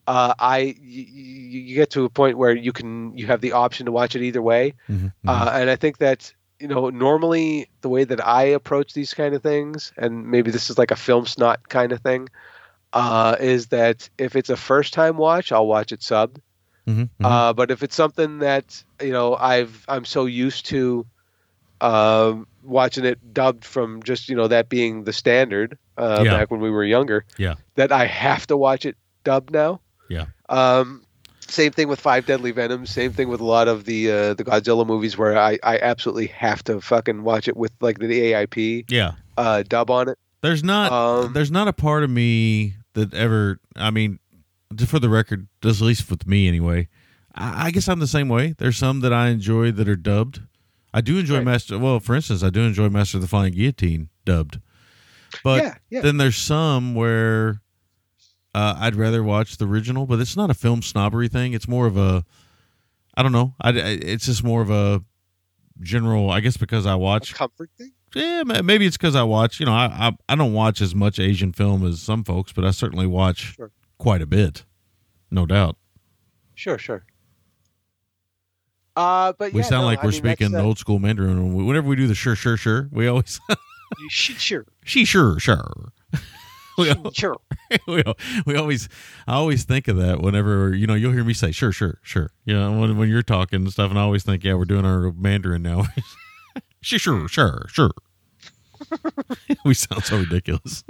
[0.07, 3.53] Uh, I y- y- you get to a point where you can you have the
[3.53, 5.13] option to watch it either way, Mhm.
[5.27, 6.31] uh, and I think that
[6.61, 10.69] you know normally the way that I approach these kind of things, and maybe this
[10.69, 12.29] is like a film snot kind of thing,
[12.93, 16.37] uh, is that if it's a first time watch, I'll watch it subbed.
[16.87, 17.09] Mhm.
[17.19, 17.25] Mhm.
[17.25, 21.07] Uh, but if it's something that you know I've I'm so used to
[21.81, 26.33] um, watching it dubbed from just you know that being the standard uh, Yeah.
[26.39, 27.55] back when we were younger, Yeah.
[27.77, 29.81] that I have to watch it dubbed now.
[30.09, 30.27] Yeah.
[30.49, 31.03] Um,
[31.47, 32.91] same thing with Five Deadly Venoms.
[32.91, 36.27] Same thing with a lot of the uh, the Godzilla movies where I, I absolutely
[36.29, 39.13] have to fucking watch it with like the AIP yeah.
[39.37, 40.19] uh, dub on it.
[40.41, 44.19] There's not Um, there's not a part of me that ever I mean
[44.75, 46.89] just for the record, at least with me anyway.
[47.35, 48.55] I, I guess I'm the same way.
[48.59, 50.41] There's some that I enjoy that are dubbed.
[50.95, 51.45] I do enjoy Right.
[51.45, 54.61] Master well, for instance, I do enjoy Master of the Flying Guillotine dubbed.
[55.43, 56.01] But Yeah, yeah.
[56.03, 57.61] then there's some where
[58.55, 61.53] uh, I'd rather watch the original, but it's not a film snobbery thing.
[61.53, 62.25] It's more of a
[63.17, 63.55] I don't know.
[63.61, 65.03] I, it's just more of a
[65.81, 66.31] general.
[66.31, 67.93] I guess because I watch Comfort thing.
[68.15, 69.59] yeah, maybe it's because I watch.
[69.61, 72.65] You know, I, I I don't watch as much Asian film as some folks, but
[72.65, 73.73] I certainly watch Sure.
[73.99, 74.65] quite a bit,
[75.31, 75.77] no doubt.
[76.55, 77.05] Sure, sure.
[78.97, 81.55] Uh, but We yeah, sound no, like we're mean, speaking uh, old school Mandarin.
[81.67, 83.41] Whenever we do the sure, sure, sure, we always
[84.09, 85.93] sh- Sure, she sure, sure.
[86.79, 87.37] we, sure.
[87.89, 88.03] we,
[88.47, 88.89] we always,
[89.27, 92.31] I always think of that whenever you know you'll hear me say sure, sure, sure.
[92.45, 94.85] You know when when you're talking and stuff, and I always think, yeah, we're doing
[94.85, 95.85] our Mandarin now.
[96.81, 97.91] she sure, sure, sure.
[99.65, 100.85] we sound so ridiculous.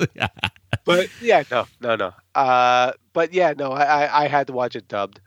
[0.84, 2.12] But yeah, no, no, no.
[2.34, 3.72] Uh, but yeah, no.
[3.72, 5.20] I, I, I had to watch it dubbed.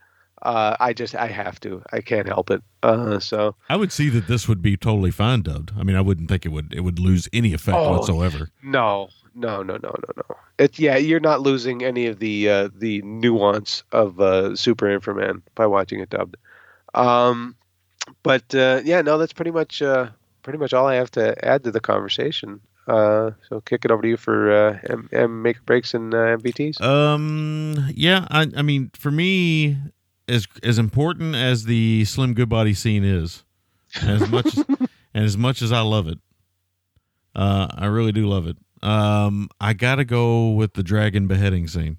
[0.43, 1.81] Uh, I just I have to.
[1.91, 2.61] I can't help it.
[2.83, 5.71] Uh, so I would see that this would be totally fine dubbed.
[5.77, 8.49] I mean, I wouldn't think it would it would lose any effect Oh, whatsoever.
[8.61, 10.35] no, no, no, no, no, no.
[10.59, 15.41] It's yeah, you're not losing any of the uh, the nuance of uh, Super Inframan
[15.55, 16.37] by watching it dubbed.
[16.93, 17.55] Um,
[18.23, 20.09] but uh, yeah, no, that's pretty much uh,
[20.43, 22.59] pretty much all I have to add to the conversation.
[22.87, 26.37] Uh, so kick it over to you for uh, M-, M make breaks and uh,
[26.37, 26.79] MVTs.
[26.81, 29.75] Um, yeah, I, I mean, for me,
[30.27, 33.43] as as important as the Slim Goodbody scene is,
[34.01, 34.65] as much as,
[35.13, 36.19] and as much as I love it,
[37.35, 38.57] uh, I really do love it.
[38.81, 41.97] Um, I gotta go with the dragon beheading scene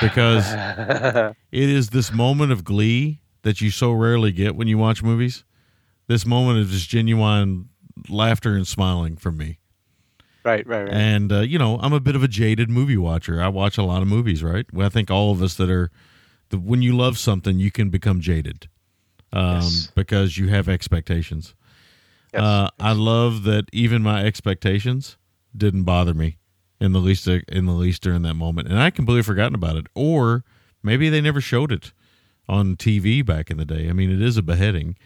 [0.00, 0.44] because
[1.52, 5.44] it is this moment of glee that you so rarely get when you watch movies.
[6.06, 7.68] This moment of just genuine
[8.08, 9.58] laughter and smiling from me.
[10.44, 10.92] Right, right, right.
[10.92, 13.40] And uh, you know, I'm a bit of a jaded movie watcher.
[13.42, 14.66] I watch a lot of movies, right?
[14.72, 15.90] Well, I think all of us that are,
[16.50, 18.68] the, when you love something, you can become jaded
[19.32, 19.90] um, Yes.
[19.94, 21.54] because you have expectations.
[22.32, 22.42] Yes.
[22.42, 25.16] Uh, I love that even my expectations
[25.56, 26.36] didn't bother me
[26.80, 29.86] in the least in the least during that moment, and I completely forgotten about it.
[29.94, 30.44] Or
[30.82, 31.92] maybe they never showed it
[32.48, 33.88] on TV back in the day.
[33.88, 34.96] I mean, it is a beheading.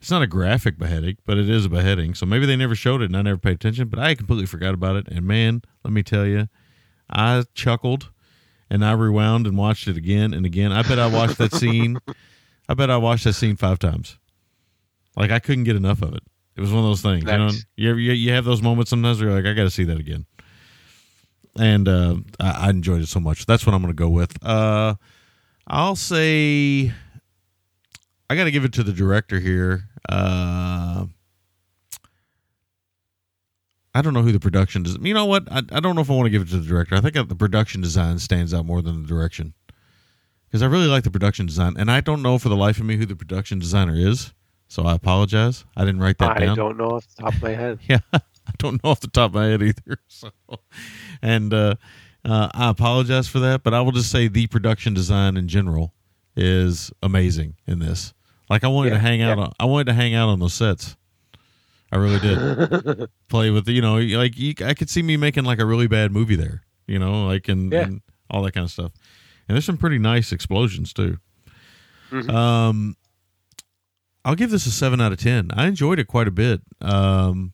[0.00, 2.14] It's not a graphic beheading, but it is a beheading.
[2.14, 3.88] So maybe they never showed it, and I never paid attention.
[3.88, 5.08] But I completely forgot about it.
[5.08, 6.48] And man, let me tell you,
[7.08, 8.10] I chuckled,
[8.70, 10.72] and I rewound and watched it again and again.
[10.72, 11.98] I bet I watched that scene.
[12.68, 14.18] I bet I watched that scene five times.
[15.16, 16.22] Like I couldn't get enough of it.
[16.56, 17.50] It was one of those things, you know.
[17.76, 19.84] You, ever, you you have those moments sometimes where you're like, I got to see
[19.84, 20.24] that again.
[21.58, 23.46] And uh, I, I enjoyed it so much.
[23.46, 24.36] That's what I'm going to go with.
[24.44, 24.94] Uh,
[25.66, 26.92] I'll say
[28.30, 29.84] I got to give it to the director here.
[30.08, 31.06] Uh,
[33.94, 34.96] I don't know who the production does.
[35.00, 35.50] You know what?
[35.50, 36.96] I, I don't know if I want to give it to the director.
[36.96, 39.54] I think the production design stands out more than the direction
[40.48, 42.84] because I really like the production design, and I don't know for the life of
[42.86, 44.32] me who the production designer is.
[44.68, 45.64] So I apologize.
[45.76, 46.56] I didn't write that I down.
[46.56, 47.78] don't know off the top of my head.
[47.88, 48.20] Yeah, I
[48.58, 49.98] don't know off the top of my head either.
[50.08, 50.30] So,
[51.22, 51.74] and uh,
[52.24, 55.92] uh, I apologize for that, but I will just say the production design in general
[56.36, 58.14] is amazing in this.
[58.48, 59.38] Like I wanted to hang out.
[59.38, 59.44] yeah.
[59.44, 60.96] On, I wanted to hang out on those sets.
[61.94, 63.08] I really did.
[63.28, 66.10] Play with you know, like you, I could see me making like a really bad
[66.12, 66.62] movie there.
[66.86, 67.82] You know, like and, Yeah.
[67.84, 68.92] and all that kind of stuff.
[69.48, 71.18] And there's some pretty nice explosions too.
[72.10, 72.30] Mhm.
[72.30, 72.96] Um,
[74.24, 75.50] I'll give this a seven out of ten.
[75.54, 76.62] I enjoyed it quite a bit.
[76.80, 77.52] Um,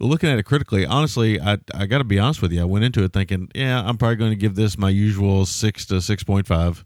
[0.00, 2.62] looking at it critically, honestly, I I got to be honest with you.
[2.62, 5.86] I went into it thinking, yeah, I'm probably going to give this my usual six
[5.86, 6.84] to six point five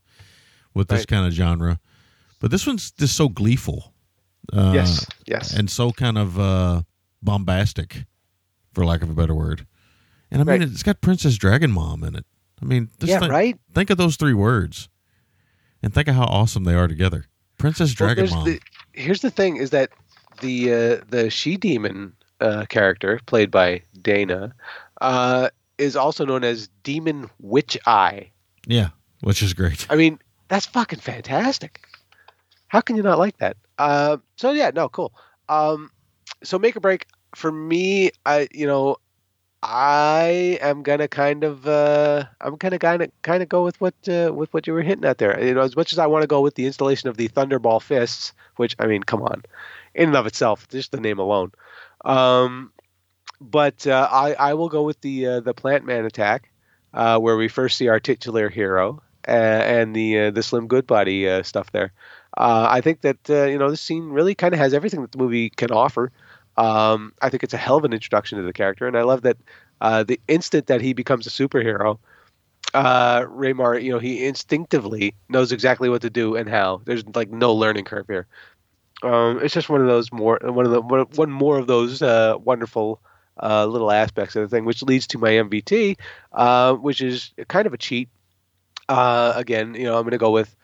[0.75, 1.09] with this Right.
[1.09, 1.79] kind of genre,
[2.41, 3.94] but this one's just so gleeful.
[4.53, 5.55] Uh, yes, yes.
[5.57, 6.83] and so kind of uh,
[7.23, 8.05] bombastic,
[8.73, 9.67] for lack of a better word.
[10.31, 10.69] And I mean, Right.
[10.71, 12.27] it's got Princess Dragon Mom in it.
[12.63, 13.59] I mean, just yeah, think, right.
[13.75, 14.89] think of those three words,
[15.83, 17.27] and think of how awesome they are together.
[17.59, 18.45] Princess Dragon there's Mom.
[18.45, 18.61] the-
[18.93, 19.91] here's the thing: is that
[20.41, 24.55] the uh, the she demon uh, character played by Dana
[25.01, 25.49] uh,
[25.79, 28.31] is also known as Demon Witch Eye.
[28.67, 28.89] yeah,
[29.21, 29.87] which is great.
[29.91, 30.19] I mean,
[30.49, 31.81] that's fucking fantastic.
[32.69, 33.57] How can you not like that?
[33.79, 35.13] Uh, so yeah, no, cool.
[35.49, 35.91] Um,
[36.43, 38.11] so make a break for me.
[38.25, 38.97] I you know,
[39.63, 43.95] I am gonna kind of uh, I'm gonna kind of kind of go with what
[44.09, 45.43] uh, with what you were hitting at there.
[45.43, 47.83] You know, as much as I want to go with the installation of the Thunderball
[47.83, 49.43] fists, which I mean, come on,
[49.95, 51.53] in and of itself, just the name alone.
[52.05, 52.73] Um,
[53.41, 56.51] but uh, I I will go with the uh, the Plant Man attack,
[56.93, 61.43] uh, where we first see our titular hero and the uh, the Slim Goodbody uh,
[61.43, 61.93] stuff there.
[62.37, 65.19] Uh, I think that you know this scene really kind of has everything that the
[65.19, 66.13] movie can offer.
[66.57, 69.23] Um, I think it's a hell of an introduction to the character, and I love
[69.23, 69.37] that
[69.81, 71.99] the instant that he becomes a superhero,
[72.75, 76.83] uh, Raymar, you know, he instinctively knows exactly what to do and how.
[76.85, 78.27] There's like no learning curve here.
[79.03, 82.03] Um, it's just one of those more one of the one, one more of those
[82.03, 83.01] uh, wonderful
[83.43, 85.99] uh, little aspects of the thing, which leads to my MVT,
[86.33, 88.09] uh, which is kind of a cheat.
[88.89, 90.55] Uh, again, you know, I'm going to go with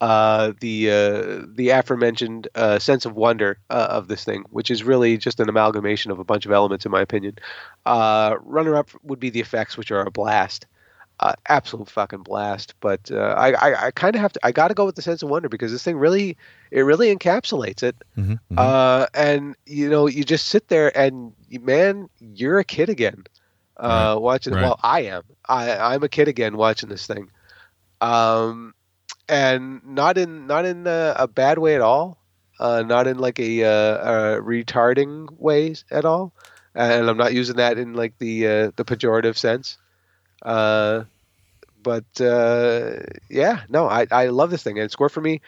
[0.00, 4.84] uh, the uh, the aforementioned uh, sense of wonder uh, of this thing, which is
[4.84, 7.36] really just an amalgamation of a bunch of elements, in my opinion.
[7.86, 10.66] Uh, runner up would be the effects, which are a blast,
[11.20, 12.74] uh, absolute fucking blast.
[12.80, 15.02] But uh, I, I, I kind of have to, I got to go with the
[15.02, 16.36] sense of wonder because this thing really,
[16.70, 17.96] it really encapsulates it.
[18.16, 18.58] Mhm, mhm.
[18.58, 23.24] Uh, and you know, you just sit there and man, you're a kid again.
[23.76, 24.54] Uh, watching.
[24.54, 24.62] right.
[24.62, 25.22] Well, I am.
[25.48, 27.30] I, I'm a kid again watching this thing.
[28.00, 28.74] Um,
[29.28, 32.18] and not in not in a, a bad way at all.
[32.60, 36.32] Uh, not in like a, uh, a retarding ways at all.
[36.74, 39.78] And I'm not using that in like the uh, the pejorative sense.
[40.42, 41.04] Uh,
[41.82, 43.00] but uh,
[43.30, 45.40] yeah, no, I, I love this thing and score for me.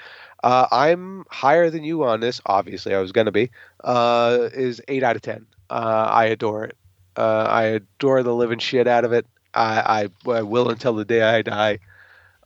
[0.42, 2.40] Uh, I'm higher than you on this.
[2.46, 3.50] Obviously, I was gonna be.
[3.82, 5.46] Uh, is eight out of ten.
[5.68, 6.76] Uh, I adore it.
[7.16, 9.26] Uh, I adore the living shit out of it.
[9.52, 11.80] I, I, I will until the day I die.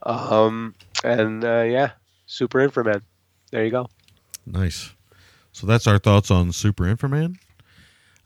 [0.05, 1.93] Um, and uh, yeah,
[2.27, 3.03] super Inframan.
[3.51, 3.89] There you go.
[4.47, 4.93] Nice.
[5.53, 7.37] So that's our thoughts on Super Inframan.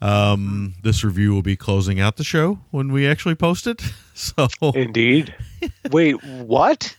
[0.00, 3.82] Um, this review will be closing out the show when we actually post it.
[4.18, 5.32] So Indeed.
[5.92, 6.96] Wait, what?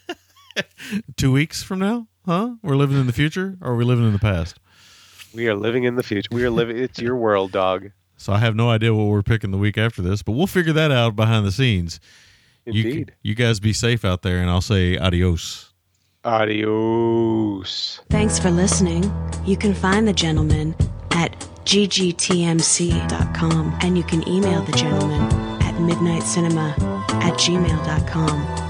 [1.18, 2.51] two weeks from now, huh?
[2.64, 4.57] We're living in the future, or are we living in the past?
[5.34, 6.30] We are living in the future.
[6.31, 6.77] We are living.
[6.77, 7.91] It's your world, dog.
[8.15, 10.72] So I have no idea what we're picking the week after this, but we'll figure
[10.72, 11.99] that out behind the scenes.
[12.74, 15.74] You, you guys be safe out there, and I'll say adios.
[16.26, 18.02] Adios.
[18.10, 19.12] Thanks for listening.
[19.46, 20.76] You can find the gentleman
[21.12, 21.32] at
[21.66, 22.18] ggtmc.com
[23.82, 25.22] and you can email the gentleman
[25.62, 26.78] at midnitecinema
[27.24, 28.69] at gmail.com.